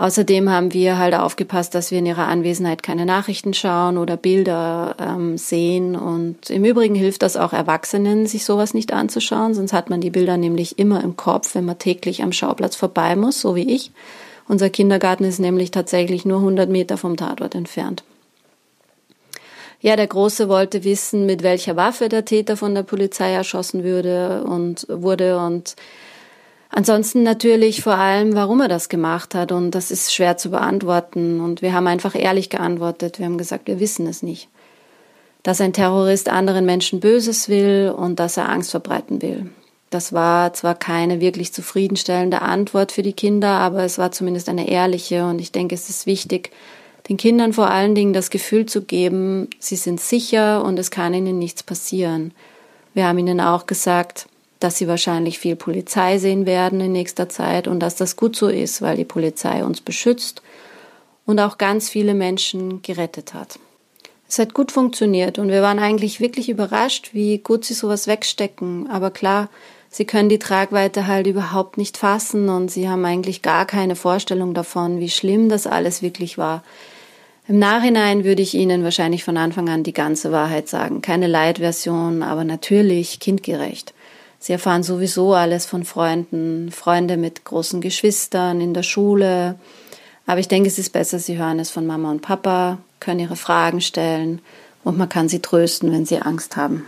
Außerdem 0.00 0.48
haben 0.48 0.72
wir 0.72 0.96
halt 0.96 1.12
aufgepasst, 1.14 1.74
dass 1.74 1.90
wir 1.90 1.98
in 1.98 2.06
ihrer 2.06 2.28
Anwesenheit 2.28 2.84
keine 2.84 3.04
Nachrichten 3.04 3.52
schauen 3.52 3.98
oder 3.98 4.16
Bilder 4.16 4.94
ähm, 5.00 5.36
sehen. 5.36 5.96
Und 5.96 6.50
im 6.50 6.64
Übrigen 6.64 6.94
hilft 6.94 7.22
das 7.22 7.36
auch 7.36 7.52
Erwachsenen, 7.52 8.24
sich 8.26 8.44
sowas 8.44 8.74
nicht 8.74 8.92
anzuschauen, 8.92 9.54
sonst 9.54 9.72
hat 9.72 9.90
man 9.90 10.00
die 10.00 10.10
Bilder 10.10 10.36
nämlich 10.36 10.78
immer 10.78 11.02
im 11.02 11.16
Kopf, 11.16 11.56
wenn 11.56 11.64
man 11.64 11.80
täglich 11.80 12.22
am 12.22 12.30
Schauplatz 12.30 12.76
vorbei 12.76 13.16
muss, 13.16 13.40
so 13.40 13.56
wie 13.56 13.74
ich. 13.74 13.90
Unser 14.46 14.70
Kindergarten 14.70 15.24
ist 15.24 15.40
nämlich 15.40 15.72
tatsächlich 15.72 16.24
nur 16.24 16.38
100 16.38 16.70
Meter 16.70 16.96
vom 16.96 17.16
Tatort 17.16 17.56
entfernt. 17.56 18.04
Ja, 19.80 19.96
der 19.96 20.06
Große 20.06 20.48
wollte 20.48 20.84
wissen, 20.84 21.26
mit 21.26 21.42
welcher 21.42 21.74
Waffe 21.74 22.08
der 22.08 22.24
Täter 22.24 22.56
von 22.56 22.72
der 22.72 22.84
Polizei 22.84 23.32
erschossen 23.32 23.82
würde 23.82 24.44
und 24.44 24.86
wurde 24.88 25.38
und 25.38 25.74
Ansonsten 26.70 27.22
natürlich 27.22 27.82
vor 27.82 27.94
allem, 27.94 28.34
warum 28.34 28.60
er 28.60 28.68
das 28.68 28.88
gemacht 28.88 29.34
hat. 29.34 29.52
Und 29.52 29.72
das 29.72 29.90
ist 29.90 30.12
schwer 30.12 30.36
zu 30.36 30.50
beantworten. 30.50 31.40
Und 31.40 31.62
wir 31.62 31.72
haben 31.72 31.86
einfach 31.86 32.14
ehrlich 32.14 32.50
geantwortet. 32.50 33.18
Wir 33.18 33.26
haben 33.26 33.38
gesagt, 33.38 33.66
wir 33.66 33.80
wissen 33.80 34.06
es 34.06 34.22
nicht. 34.22 34.48
dass 35.42 35.60
ein 35.60 35.72
Terrorist 35.72 36.28
anderen 36.28 36.66
Menschen 36.66 37.00
Böses 37.00 37.48
will 37.48 37.94
und 37.96 38.18
dass 38.18 38.36
er 38.36 38.48
Angst 38.48 38.70
verbreiten 38.70 39.22
will. 39.22 39.48
Das 39.90 40.12
war 40.12 40.52
zwar 40.52 40.74
keine 40.74 41.20
wirklich 41.20 41.54
zufriedenstellende 41.54 42.42
Antwort 42.42 42.92
für 42.92 43.02
die 43.02 43.14
Kinder, 43.14 43.48
aber 43.48 43.84
es 43.84 43.96
war 43.96 44.12
zumindest 44.12 44.48
eine 44.50 44.68
ehrliche 44.68 45.24
und 45.24 45.40
ich 45.40 45.50
denke, 45.50 45.74
es 45.74 45.88
ist 45.88 46.04
wichtig, 46.04 46.50
den 47.08 47.16
Kindern 47.16 47.54
vor 47.54 47.70
allen 47.70 47.94
Dingen 47.94 48.12
das 48.12 48.28
Gefühl 48.28 48.66
zu 48.66 48.82
geben, 48.82 49.48
sie 49.58 49.76
sind 49.76 50.00
sicher 50.00 50.62
und 50.62 50.78
es 50.78 50.90
kann 50.90 51.14
ihnen 51.14 51.38
nichts 51.38 51.62
passieren. 51.62 52.34
Wir 52.92 53.06
haben 53.06 53.16
ihnen 53.16 53.40
auch 53.40 53.64
gesagt, 53.64 54.26
dass 54.60 54.78
sie 54.78 54.88
wahrscheinlich 54.88 55.38
viel 55.38 55.56
Polizei 55.56 56.18
sehen 56.18 56.46
werden 56.46 56.80
in 56.80 56.92
nächster 56.92 57.28
Zeit 57.28 57.68
und 57.68 57.80
dass 57.80 57.96
das 57.96 58.16
gut 58.16 58.36
so 58.36 58.48
ist, 58.48 58.82
weil 58.82 58.96
die 58.96 59.04
Polizei 59.04 59.64
uns 59.64 59.80
beschützt 59.80 60.42
und 61.26 61.40
auch 61.40 61.58
ganz 61.58 61.88
viele 61.88 62.14
Menschen 62.14 62.82
gerettet 62.82 63.34
hat. 63.34 63.58
Es 64.28 64.38
hat 64.38 64.52
gut 64.52 64.72
funktioniert 64.72 65.38
und 65.38 65.48
wir 65.48 65.62
waren 65.62 65.78
eigentlich 65.78 66.20
wirklich 66.20 66.50
überrascht, 66.50 67.10
wie 67.12 67.38
gut 67.38 67.64
sie 67.64 67.74
sowas 67.74 68.06
wegstecken. 68.06 68.88
Aber 68.90 69.10
klar, 69.10 69.48
sie 69.88 70.04
können 70.04 70.28
die 70.28 70.38
Tragweite 70.38 71.06
halt 71.06 71.26
überhaupt 71.26 71.78
nicht 71.78 71.96
fassen 71.96 72.50
und 72.50 72.70
sie 72.70 72.88
haben 72.88 73.04
eigentlich 73.06 73.40
gar 73.40 73.64
keine 73.64 73.96
Vorstellung 73.96 74.52
davon, 74.52 75.00
wie 75.00 75.08
schlimm 75.08 75.48
das 75.48 75.66
alles 75.66 76.02
wirklich 76.02 76.36
war. 76.36 76.62
Im 77.46 77.58
Nachhinein 77.58 78.24
würde 78.24 78.42
ich 78.42 78.52
Ihnen 78.52 78.84
wahrscheinlich 78.84 79.24
von 79.24 79.38
Anfang 79.38 79.70
an 79.70 79.82
die 79.82 79.94
ganze 79.94 80.30
Wahrheit 80.32 80.68
sagen. 80.68 81.00
Keine 81.00 81.26
Light-Version, 81.26 82.22
aber 82.22 82.44
natürlich 82.44 83.20
kindgerecht. 83.20 83.94
Sie 84.38 84.52
erfahren 84.52 84.82
sowieso 84.82 85.34
alles 85.34 85.66
von 85.66 85.84
Freunden, 85.84 86.70
Freunde 86.70 87.16
mit 87.16 87.44
großen 87.44 87.80
Geschwistern 87.80 88.60
in 88.60 88.72
der 88.72 88.84
Schule. 88.84 89.56
Aber 90.26 90.40
ich 90.40 90.48
denke, 90.48 90.68
es 90.68 90.78
ist 90.78 90.92
besser, 90.92 91.18
Sie 91.18 91.38
hören 91.38 91.58
es 91.58 91.70
von 91.70 91.86
Mama 91.86 92.10
und 92.10 92.22
Papa, 92.22 92.78
können 93.00 93.20
Ihre 93.20 93.36
Fragen 93.36 93.80
stellen 93.80 94.40
und 94.84 94.96
man 94.96 95.08
kann 95.08 95.28
Sie 95.28 95.40
trösten, 95.40 95.90
wenn 95.92 96.06
Sie 96.06 96.18
Angst 96.18 96.56
haben. 96.56 96.84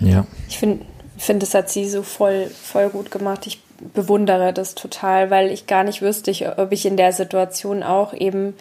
Ja. 0.00 0.26
Ich 0.48 0.58
finde, 0.58 0.84
finde, 1.18 1.44
das 1.44 1.54
hat 1.54 1.70
sie 1.70 1.88
so 1.88 2.02
voll, 2.02 2.46
voll 2.46 2.88
gut 2.90 3.10
gemacht. 3.10 3.46
Ich 3.46 3.60
bewundere 3.94 4.52
das 4.52 4.74
total, 4.74 5.30
weil 5.30 5.50
ich 5.50 5.66
gar 5.66 5.84
nicht 5.84 6.02
wüsste, 6.02 6.54
ob 6.56 6.72
ich 6.72 6.86
in 6.86 6.96
der 6.96 7.12
Situation 7.12 7.82
auch 7.82 8.14
eben 8.14 8.54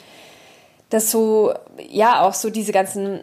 dass 0.89 1.11
so, 1.11 1.53
ja, 1.89 2.21
auch 2.21 2.33
so 2.33 2.49
diese 2.49 2.71
ganzen, 2.71 3.19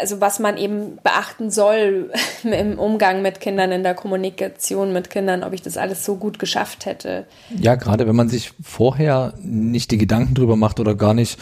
also 0.00 0.20
was 0.20 0.38
man 0.38 0.58
eben 0.58 0.98
beachten 1.02 1.50
soll 1.50 2.12
im 2.42 2.78
Umgang 2.78 3.22
mit 3.22 3.40
Kindern, 3.40 3.72
in 3.72 3.82
der 3.82 3.94
Kommunikation 3.94 4.92
mit 4.92 5.08
Kindern, 5.08 5.42
ob 5.42 5.52
ich 5.52 5.62
das 5.62 5.76
alles 5.76 6.04
so 6.04 6.16
gut 6.16 6.38
geschafft 6.38 6.84
hätte. 6.84 7.26
Ja, 7.58 7.74
gerade 7.76 8.06
wenn 8.06 8.16
man 8.16 8.28
sich 8.28 8.52
vorher 8.62 9.32
nicht 9.40 9.90
die 9.90 9.98
Gedanken 9.98 10.34
drüber 10.34 10.56
macht 10.56 10.78
oder 10.78 10.94
gar 10.94 11.14
nicht 11.14 11.38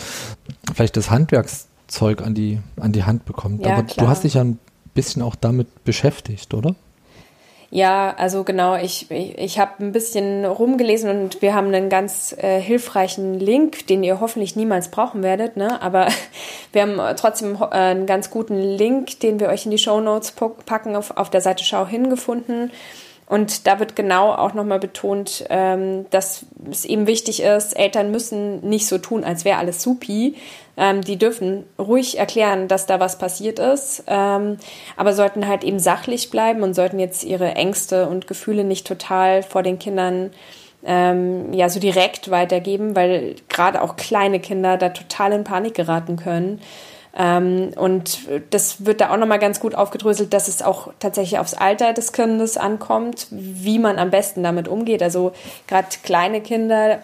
vielleicht 0.72 0.96
das 0.96 1.10
Handwerkszeug 1.10 2.22
an 2.22 2.34
die, 2.34 2.60
an 2.78 2.92
die 2.92 3.04
Hand 3.04 3.24
bekommt. 3.24 3.66
Ja, 3.66 3.72
Aber 3.72 3.82
klar. 3.82 4.06
du 4.06 4.10
hast 4.10 4.22
dich 4.22 4.34
ja 4.34 4.44
ein 4.44 4.58
bisschen 4.94 5.22
auch 5.22 5.34
damit 5.34 5.84
beschäftigt, 5.84 6.54
oder? 6.54 6.76
Ja, 7.74 8.14
also 8.16 8.44
genau, 8.44 8.76
ich, 8.76 9.10
ich, 9.10 9.36
ich 9.36 9.58
habe 9.58 9.82
ein 9.82 9.90
bisschen 9.90 10.44
rumgelesen 10.44 11.10
und 11.10 11.42
wir 11.42 11.54
haben 11.56 11.74
einen 11.74 11.88
ganz 11.88 12.32
äh, 12.38 12.60
hilfreichen 12.60 13.40
Link, 13.40 13.88
den 13.88 14.04
ihr 14.04 14.20
hoffentlich 14.20 14.54
niemals 14.54 14.92
brauchen 14.92 15.24
werdet, 15.24 15.56
ne? 15.56 15.82
aber 15.82 16.06
wir 16.72 16.82
haben 16.82 17.16
trotzdem 17.16 17.56
äh, 17.56 17.74
einen 17.74 18.06
ganz 18.06 18.30
guten 18.30 18.60
Link, 18.60 19.18
den 19.18 19.40
wir 19.40 19.48
euch 19.48 19.64
in 19.64 19.72
die 19.72 19.78
Show 19.78 20.00
Notes 20.00 20.36
packen, 20.66 20.94
auf, 20.94 21.16
auf 21.16 21.30
der 21.30 21.40
Seite 21.40 21.64
Schau 21.64 21.84
hingefunden. 21.84 22.70
Und 23.26 23.66
da 23.66 23.80
wird 23.80 23.96
genau 23.96 24.32
auch 24.32 24.52
nochmal 24.52 24.78
betont, 24.78 25.46
ähm, 25.48 26.06
dass 26.10 26.44
es 26.70 26.84
eben 26.84 27.06
wichtig 27.06 27.42
ist, 27.42 27.72
Eltern 27.72 28.10
müssen 28.10 28.60
nicht 28.60 28.86
so 28.86 28.98
tun, 28.98 29.24
als 29.24 29.44
wäre 29.44 29.58
alles 29.58 29.82
supi, 29.82 30.36
ähm, 30.76 31.00
die 31.00 31.16
dürfen 31.16 31.64
ruhig 31.78 32.18
erklären, 32.18 32.68
dass 32.68 32.84
da 32.86 33.00
was 33.00 33.16
passiert 33.16 33.58
ist, 33.58 34.04
ähm, 34.08 34.58
aber 34.96 35.14
sollten 35.14 35.48
halt 35.48 35.64
eben 35.64 35.78
sachlich 35.78 36.30
bleiben 36.30 36.62
und 36.62 36.74
sollten 36.74 36.98
jetzt 36.98 37.24
ihre 37.24 37.52
Ängste 37.54 38.08
und 38.08 38.26
Gefühle 38.26 38.64
nicht 38.64 38.86
total 38.86 39.42
vor 39.42 39.62
den 39.62 39.78
Kindern 39.78 40.30
ja 40.86 41.70
so 41.70 41.80
direkt 41.80 42.30
weitergeben, 42.30 42.94
weil 42.94 43.36
gerade 43.48 43.80
auch 43.80 43.96
kleine 43.96 44.38
Kinder 44.38 44.76
da 44.76 44.90
total 44.90 45.32
in 45.32 45.42
Panik 45.42 45.72
geraten 45.72 46.16
können. 46.16 46.60
Ähm, 47.16 47.70
und 47.76 48.18
das 48.50 48.84
wird 48.86 49.00
da 49.00 49.10
auch 49.10 49.16
nochmal 49.16 49.38
ganz 49.38 49.60
gut 49.60 49.74
aufgedröselt, 49.74 50.32
dass 50.32 50.48
es 50.48 50.62
auch 50.62 50.92
tatsächlich 50.98 51.38
aufs 51.38 51.54
Alter 51.54 51.92
des 51.92 52.12
Kindes 52.12 52.56
ankommt, 52.56 53.28
wie 53.30 53.78
man 53.78 53.98
am 53.98 54.10
besten 54.10 54.42
damit 54.42 54.68
umgeht. 54.68 55.02
Also 55.02 55.32
gerade 55.66 55.88
kleine 56.02 56.40
Kinder 56.40 56.98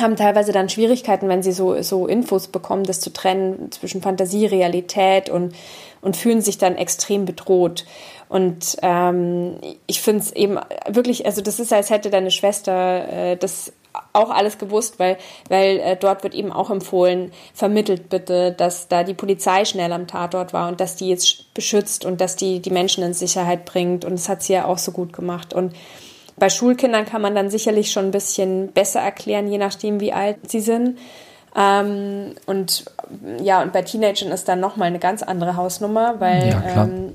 haben 0.00 0.16
teilweise 0.16 0.52
dann 0.52 0.68
Schwierigkeiten, 0.68 1.28
wenn 1.28 1.42
sie 1.42 1.52
so, 1.52 1.80
so 1.82 2.06
Infos 2.06 2.48
bekommen, 2.48 2.84
das 2.84 3.00
zu 3.00 3.12
trennen 3.12 3.70
zwischen 3.72 4.02
Fantasie, 4.02 4.46
Realität 4.46 5.30
und, 5.30 5.54
und 6.02 6.16
fühlen 6.16 6.40
sich 6.40 6.58
dann 6.58 6.76
extrem 6.76 7.24
bedroht. 7.24 7.84
Und 8.28 8.76
ähm, 8.82 9.56
ich 9.86 10.00
finde 10.00 10.22
es 10.22 10.32
eben 10.32 10.58
wirklich, 10.88 11.26
also 11.26 11.42
das 11.42 11.60
ist, 11.60 11.72
als 11.72 11.90
hätte 11.90 12.10
deine 12.10 12.30
Schwester 12.30 13.08
äh, 13.08 13.36
das 13.36 13.72
auch 14.16 14.30
alles 14.30 14.58
gewusst, 14.58 14.98
weil, 14.98 15.18
weil 15.48 15.78
äh, 15.78 15.96
dort 15.96 16.22
wird 16.24 16.34
eben 16.34 16.52
auch 16.52 16.70
empfohlen, 16.70 17.32
vermittelt 17.54 18.08
bitte, 18.08 18.52
dass 18.52 18.88
da 18.88 19.04
die 19.04 19.14
Polizei 19.14 19.64
schnell 19.64 19.92
am 19.92 20.06
Tatort 20.06 20.52
war 20.52 20.68
und 20.68 20.80
dass 20.80 20.96
die 20.96 21.08
jetzt 21.08 21.54
beschützt 21.54 22.04
und 22.04 22.20
dass 22.20 22.36
die 22.36 22.60
die 22.60 22.70
Menschen 22.70 23.04
in 23.04 23.14
Sicherheit 23.14 23.64
bringt. 23.64 24.04
Und 24.04 24.12
das 24.12 24.28
hat 24.28 24.42
sie 24.42 24.54
ja 24.54 24.64
auch 24.64 24.78
so 24.78 24.92
gut 24.92 25.12
gemacht. 25.12 25.52
Und 25.52 25.74
bei 26.36 26.50
Schulkindern 26.50 27.06
kann 27.06 27.22
man 27.22 27.34
dann 27.34 27.50
sicherlich 27.50 27.90
schon 27.90 28.06
ein 28.06 28.10
bisschen 28.10 28.72
besser 28.72 29.00
erklären, 29.00 29.48
je 29.48 29.58
nachdem, 29.58 30.00
wie 30.00 30.12
alt 30.12 30.50
sie 30.50 30.60
sind. 30.60 30.98
Ähm, 31.56 32.34
und 32.44 32.84
ja, 33.40 33.62
und 33.62 33.72
bei 33.72 33.80
Teenagern 33.80 34.30
ist 34.30 34.46
dann 34.46 34.60
nochmal 34.60 34.88
eine 34.88 34.98
ganz 34.98 35.22
andere 35.22 35.56
Hausnummer, 35.56 36.16
weil 36.18 36.50
ja, 36.50 36.84
ähm, 36.84 37.14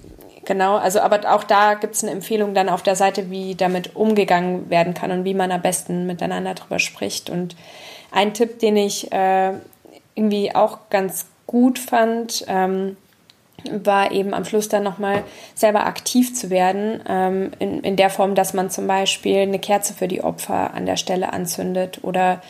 genau, 0.52 0.76
also 0.76 1.00
aber 1.00 1.34
auch 1.34 1.46
da 1.46 1.76
gibt 1.76 1.96
es 1.96 2.04
eine 2.04 2.12
Empfehlung 2.12 2.54
dann 2.54 2.68
auf 2.68 2.84
der 2.84 2.98
Seite, 2.98 3.30
wie 3.32 3.56
damit 3.56 3.96
umgegangen 3.96 4.70
werden 4.70 4.94
kann 4.94 5.10
und 5.12 5.24
wie 5.24 5.34
man 5.34 5.50
am 5.50 5.62
besten 5.62 6.06
miteinander 6.06 6.56
drüber 6.56 6.78
spricht. 6.78 7.30
Und 7.30 7.56
ein 8.12 8.34
Tipp, 8.34 8.60
den 8.60 8.76
ich 8.76 9.14
äh, 9.14 9.54
irgendwie 10.14 10.54
auch 10.54 10.90
ganz 10.90 11.28
gut 11.48 11.80
fand, 11.80 12.44
ähm, 12.50 12.98
war 13.70 14.12
eben 14.12 14.34
am 14.34 14.44
Schluss 14.44 14.68
dann 14.68 14.84
nochmal 14.84 15.24
selber 15.56 15.86
aktiv 15.86 16.36
zu 16.36 16.50
werden, 16.50 17.02
ähm, 17.08 17.52
in, 17.60 17.80
in 17.80 17.96
der 17.96 18.10
Form, 18.10 18.36
dass 18.36 18.54
man 18.54 18.70
zum 18.70 18.88
Beispiel 18.88 19.38
eine 19.38 19.60
Kerze 19.60 19.94
für 19.94 20.10
die 20.10 20.22
Opfer 20.22 20.74
an 20.74 20.86
der 20.86 20.98
Stelle 20.98 21.32
anzündet 21.32 22.00
oder, 22.02 22.42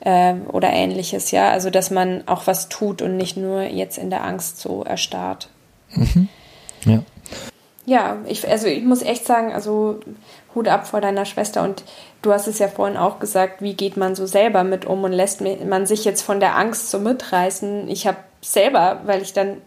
äh, 0.00 0.32
oder 0.50 0.72
ähnliches, 0.72 1.30
ja. 1.30 1.50
Also 1.50 1.68
dass 1.68 1.90
man 1.90 2.26
auch 2.26 2.46
was 2.46 2.70
tut 2.70 3.02
und 3.02 3.18
nicht 3.18 3.36
nur 3.36 3.64
jetzt 3.64 3.98
in 3.98 4.08
der 4.08 4.24
Angst 4.24 4.60
so 4.60 4.82
erstarrt. 4.82 5.50
Mhm. 5.90 6.28
Ja. 6.86 7.02
Ja, 7.86 8.16
ich, 8.26 8.48
also 8.48 8.66
ich 8.66 8.82
muss 8.82 9.02
echt 9.02 9.26
sagen, 9.26 9.52
also 9.52 10.00
Hut 10.54 10.68
ab 10.68 10.86
vor 10.86 11.00
deiner 11.00 11.26
Schwester 11.26 11.62
und 11.62 11.82
du 12.22 12.32
hast 12.32 12.46
es 12.46 12.58
ja 12.58 12.68
vorhin 12.68 12.96
auch 12.96 13.18
gesagt, 13.18 13.60
wie 13.60 13.74
geht 13.74 13.96
man 13.96 14.14
so 14.14 14.26
selber 14.26 14.64
mit 14.64 14.86
um 14.86 15.04
und 15.04 15.12
lässt 15.12 15.42
man 15.42 15.86
sich 15.86 16.04
jetzt 16.04 16.22
von 16.22 16.40
der 16.40 16.56
Angst 16.56 16.90
so 16.90 16.98
mitreißen. 16.98 17.88
Ich 17.90 18.06
habe 18.06 18.18
selber, 18.40 19.00
weil 19.04 19.20
ich 19.20 19.34
dann 19.34 19.58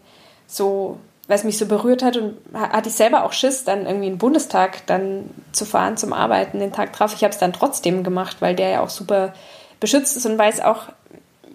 so, 0.48 0.98
weil 1.28 1.36
es 1.36 1.44
mich 1.44 1.58
so 1.58 1.66
berührt 1.66 2.02
hat 2.02 2.16
und 2.16 2.36
hatte 2.52 2.88
ich 2.88 2.94
selber 2.96 3.24
auch 3.24 3.32
Schiss, 3.32 3.64
dann 3.64 3.86
irgendwie 3.86 4.06
in 4.06 4.14
den 4.14 4.18
Bundestag 4.18 4.84
dann 4.86 5.30
zu 5.52 5.64
fahren 5.64 5.96
zum 5.96 6.12
Arbeiten 6.12 6.58
den 6.58 6.72
Tag 6.72 6.92
drauf. 6.92 7.14
Ich 7.14 7.22
habe 7.22 7.32
es 7.32 7.38
dann 7.38 7.52
trotzdem 7.52 8.02
gemacht, 8.02 8.38
weil 8.40 8.56
der 8.56 8.70
ja 8.70 8.80
auch 8.80 8.90
super 8.90 9.32
beschützt 9.78 10.16
ist 10.16 10.26
und 10.26 10.38
weil 10.38 10.52
es 10.52 10.60
auch 10.60 10.84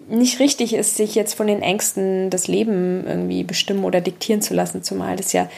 nicht 0.08 0.38
richtig 0.38 0.74
ist, 0.74 0.96
sich 0.96 1.14
jetzt 1.14 1.34
von 1.34 1.46
den 1.46 1.62
Ängsten 1.62 2.30
des 2.30 2.46
Lebens 2.46 3.06
irgendwie 3.06 3.42
bestimmen 3.42 3.84
oder 3.84 4.00
diktieren 4.00 4.42
zu 4.42 4.54
lassen, 4.54 4.82
zumal 4.82 5.16
das 5.16 5.32
ja 5.32 5.48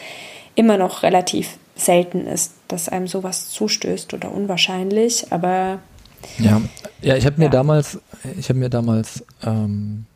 immer 0.57 0.79
noch 0.79 1.03
relativ 1.05 1.59
selten 1.77 2.27
ist, 2.27 2.53
dass 2.69 2.89
einem 2.89 3.07
sowas 3.07 3.51
zustößt 3.51 4.15
oder 4.15 4.33
unwahrscheinlich, 4.33 5.31
aber 5.31 5.79
ja, 6.39 6.61
ja, 7.03 7.17
ich 7.17 7.27
habe 7.27 7.37
mir 7.39 7.45
ja. 7.45 7.51
damals, 7.51 8.01
ich 8.39 8.49
habe 8.49 8.59
mir 8.59 8.71
damals 8.71 9.25
ähm, 9.45 10.07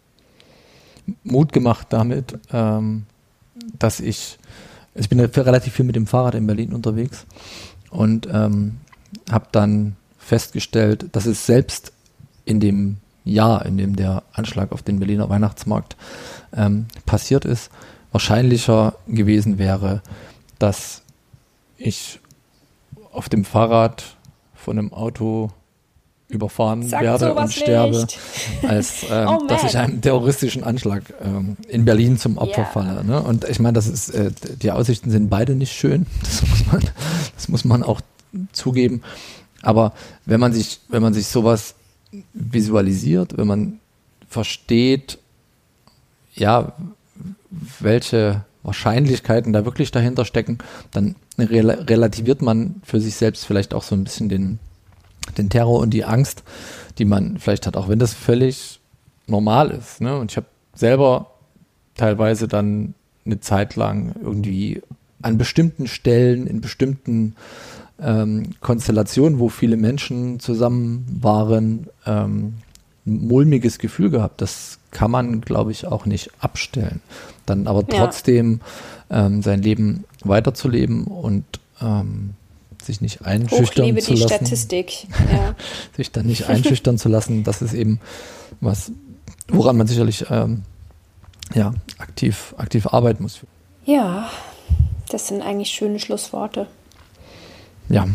Mut 1.23 1.53
gemacht 1.53 1.89
damit, 1.91 2.39
ähm, 2.53 3.05
dass 3.79 4.01
ich, 4.01 4.39
ich 4.95 5.09
bin 5.09 5.21
relativ 5.21 5.75
viel 5.75 5.85
mit 5.85 5.97
dem 5.97 6.07
Fahrrad 6.07 6.35
in 6.35 6.47
Berlin 6.47 6.73
unterwegs 6.73 7.27
und 7.91 8.27
ähm, 8.33 8.79
habe 9.31 9.47
dann 9.53 9.97
festgestellt, 10.19 11.07
dass 11.13 11.27
es 11.27 11.47
selbst 11.47 11.93
in 12.45 12.61
dem 12.61 12.97
Jahr, 13.25 13.67
in 13.67 13.77
dem 13.77 13.97
der 13.97 14.23
Anschlag 14.33 14.73
auf 14.73 14.83
den 14.83 14.99
Berliner 14.99 15.29
Weihnachtsmarkt 15.29 15.97
ähm, 16.57 16.87
passiert 17.07 17.45
ist, 17.45 17.71
wahrscheinlicher 18.13 18.95
gewesen 19.07 19.59
wäre, 19.59 20.03
dass 20.61 21.03
ich 21.77 22.21
auf 23.13 23.29
dem 23.29 23.45
Fahrrad 23.45 24.17
von 24.55 24.79
einem 24.79 24.93
Auto 24.93 25.51
überfahren 26.29 26.87
Sag 26.87 27.03
werde 27.03 27.35
und 27.35 27.53
sterbe, 27.53 28.03
nicht. 28.03 28.19
als 28.63 29.05
ähm, 29.11 29.29
oh 29.29 29.47
dass 29.49 29.65
ich 29.65 29.77
einem 29.77 30.01
terroristischen 30.01 30.63
Anschlag 30.63 31.03
ähm, 31.23 31.57
in 31.69 31.85
Berlin 31.85 32.19
zum 32.19 32.39
Opfer 32.39 32.63
yeah. 32.63 32.71
falle. 32.71 33.05
Ne? 33.05 33.21
Und 33.21 33.49
ich 33.49 33.59
meine, 33.59 33.73
das 33.73 33.89
ist, 33.89 34.11
äh, 34.11 34.31
die 34.63 34.71
Aussichten 34.71 35.11
sind 35.11 35.29
beide 35.29 35.55
nicht 35.55 35.73
schön. 35.73 36.07
Das 36.23 36.43
muss 36.43 36.67
man, 36.67 36.91
das 37.35 37.49
muss 37.49 37.65
man 37.65 37.83
auch 37.83 38.01
zugeben. 38.53 39.03
Aber 39.63 39.93
wenn 40.25 40.39
man 40.39 40.53
sich, 40.53 40.81
wenn 40.89 41.03
man 41.03 41.15
sich 41.15 41.27
sowas 41.27 41.75
visualisiert, 42.33 43.37
wenn 43.37 43.47
man 43.47 43.81
versteht, 44.29 45.19
ja, 46.35 46.73
welche 47.81 48.45
Wahrscheinlichkeiten 48.63 49.53
da 49.53 49.65
wirklich 49.65 49.91
dahinter 49.91 50.25
stecken, 50.25 50.59
dann 50.91 51.17
rel 51.39 51.71
relativiert 51.71 52.43
man 52.43 52.77
für 52.85 53.01
sich 53.01 53.15
selbst 53.15 53.47
vielleicht 53.47 53.75
auch 53.75 53.83
so 53.83 53.95
ein 53.95 54.05
bisschen 54.05 54.29
den, 54.29 54.59
den 55.39 55.49
Terror 55.49 55.81
und 55.81 55.91
die 55.91 56.05
Angst, 56.05 56.43
die 56.99 57.05
man 57.05 57.39
vielleicht 57.39 57.67
hat, 57.67 57.77
auch 57.77 57.89
wenn 57.89 57.99
das 57.99 58.13
völlig 58.13 58.81
normal 59.27 59.71
ist. 59.71 60.01
Ne? 60.01 60.19
Und 60.19 60.31
ich 60.31 60.37
habe 60.37 60.47
selber 60.75 61.31
teilweise 61.95 62.49
dann 62.49 62.95
eine 63.25 63.41
Zeit 63.41 63.77
lang 63.77 64.15
irgendwie 64.23 64.83
an 65.23 65.39
bestimmten 65.39 65.87
Stellen, 65.87 66.47
in 66.47 66.61
bestimmten 66.61 67.37
ähm, 68.01 68.51
Konstellationen, 68.61 69.39
wo 69.39 69.49
viele 69.49 69.77
Menschen 69.77 70.41
zusammen 70.41 71.07
waren, 71.21 71.87
ähm, 72.07 72.55
ein 73.07 73.27
mulmiges 73.27 73.79
Gefühl 73.79 74.11
gehabt. 74.11 74.41
Das 74.41 74.80
kann 74.91 75.11
man, 75.11 75.41
glaube 75.41 75.73
ich, 75.73 75.87
auch 75.87 76.07
nicht 76.07 76.31
abstellen. 76.41 77.01
Dann 77.47 77.67
aber 77.67 77.87
trotzdem 77.87 78.61
ja. 79.11 79.27
ähm, 79.27 79.43
sein 79.43 79.63
Leben 79.63 80.05
weiterzuleben 80.25 81.05
und 81.05 81.45
ähm, 81.81 82.35
sich 82.83 83.01
nicht 83.01 83.25
einschüchtern 83.25 83.99
zu 83.99 84.15
lassen. 84.15 84.29
Statistik. 84.29 85.07
Ja. 85.33 85.55
sich 85.97 86.11
dann 86.11 86.27
nicht 86.27 86.49
einschüchtern 86.49 86.99
zu 86.99 87.09
lassen, 87.09 87.45
das 87.45 87.63
ist 87.63 87.73
eben 87.73 88.01
was, 88.61 88.91
woran 89.49 89.77
man 89.77 89.87
sicherlich 89.87 90.27
ähm, 90.31 90.63
ja, 91.55 91.73
aktiv, 91.99 92.55
aktiv 92.59 92.87
arbeiten 92.87 93.23
muss. 93.23 93.41
Ja, 93.85 94.29
das 95.09 95.29
sind 95.29 95.43
eigentlich 95.43 95.71
schöne 95.71 95.99
Schlussworte. 95.99 96.67
Ja, 97.89 98.07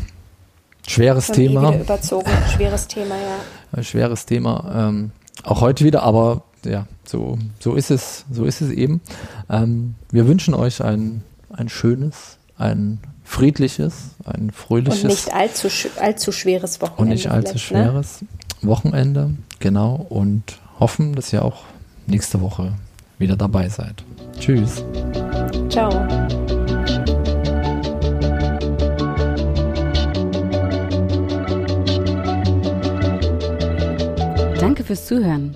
schweres 0.88 1.27
Thema. 1.27 1.75
Überzogen. 1.75 2.31
Schweres 2.53 2.88
Thema, 2.88 3.15
ja. 3.15 3.83
Schweres 3.83 4.25
Thema. 4.25 4.89
Ähm, 4.89 5.11
auch 5.43 5.61
heute 5.61 5.83
wieder, 5.83 6.03
aber 6.03 6.43
ja, 6.65 6.88
so, 7.06 7.38
so 7.60 7.75
ist 7.75 7.91
es, 7.91 8.25
so 8.32 8.45
ist 8.45 8.62
es 8.62 8.71
eben. 8.71 9.01
Ähm, 9.49 9.95
wir 10.12 10.28
wünschen 10.28 10.54
euch 10.54 10.84
ein, 10.84 11.23
ein 11.49 11.69
schönes, 11.69 12.38
ein 12.58 12.99
friedliches, 13.23 14.12
ein 14.23 14.51
fröhliches. 14.51 15.04
Und 15.04 15.10
nicht 15.10 15.34
allzu, 15.34 15.67
allzu 15.99 16.32
schweres 16.32 16.82
Wochenende. 16.82 17.01
Und 17.01 17.10
nicht 17.10 17.30
allzu 17.30 17.54
ne? 17.54 17.60
schweres 17.60 18.21
ne? 18.21 18.28
Wochenende, 18.62 19.32
genau. 19.60 20.06
Und 20.10 20.60
hoffen, 20.80 21.15
dass 21.15 21.32
ihr 21.34 21.43
auch 21.43 21.63
nächste 22.08 22.41
Woche 22.41 22.73
wieder 23.17 23.36
dabei 23.36 23.69
seid. 23.69 24.04
Tschüss. 24.39 24.84
Ciao. 25.69 25.89
Danke 34.60 34.84
fürs 34.84 35.06
Zuhören. 35.06 35.56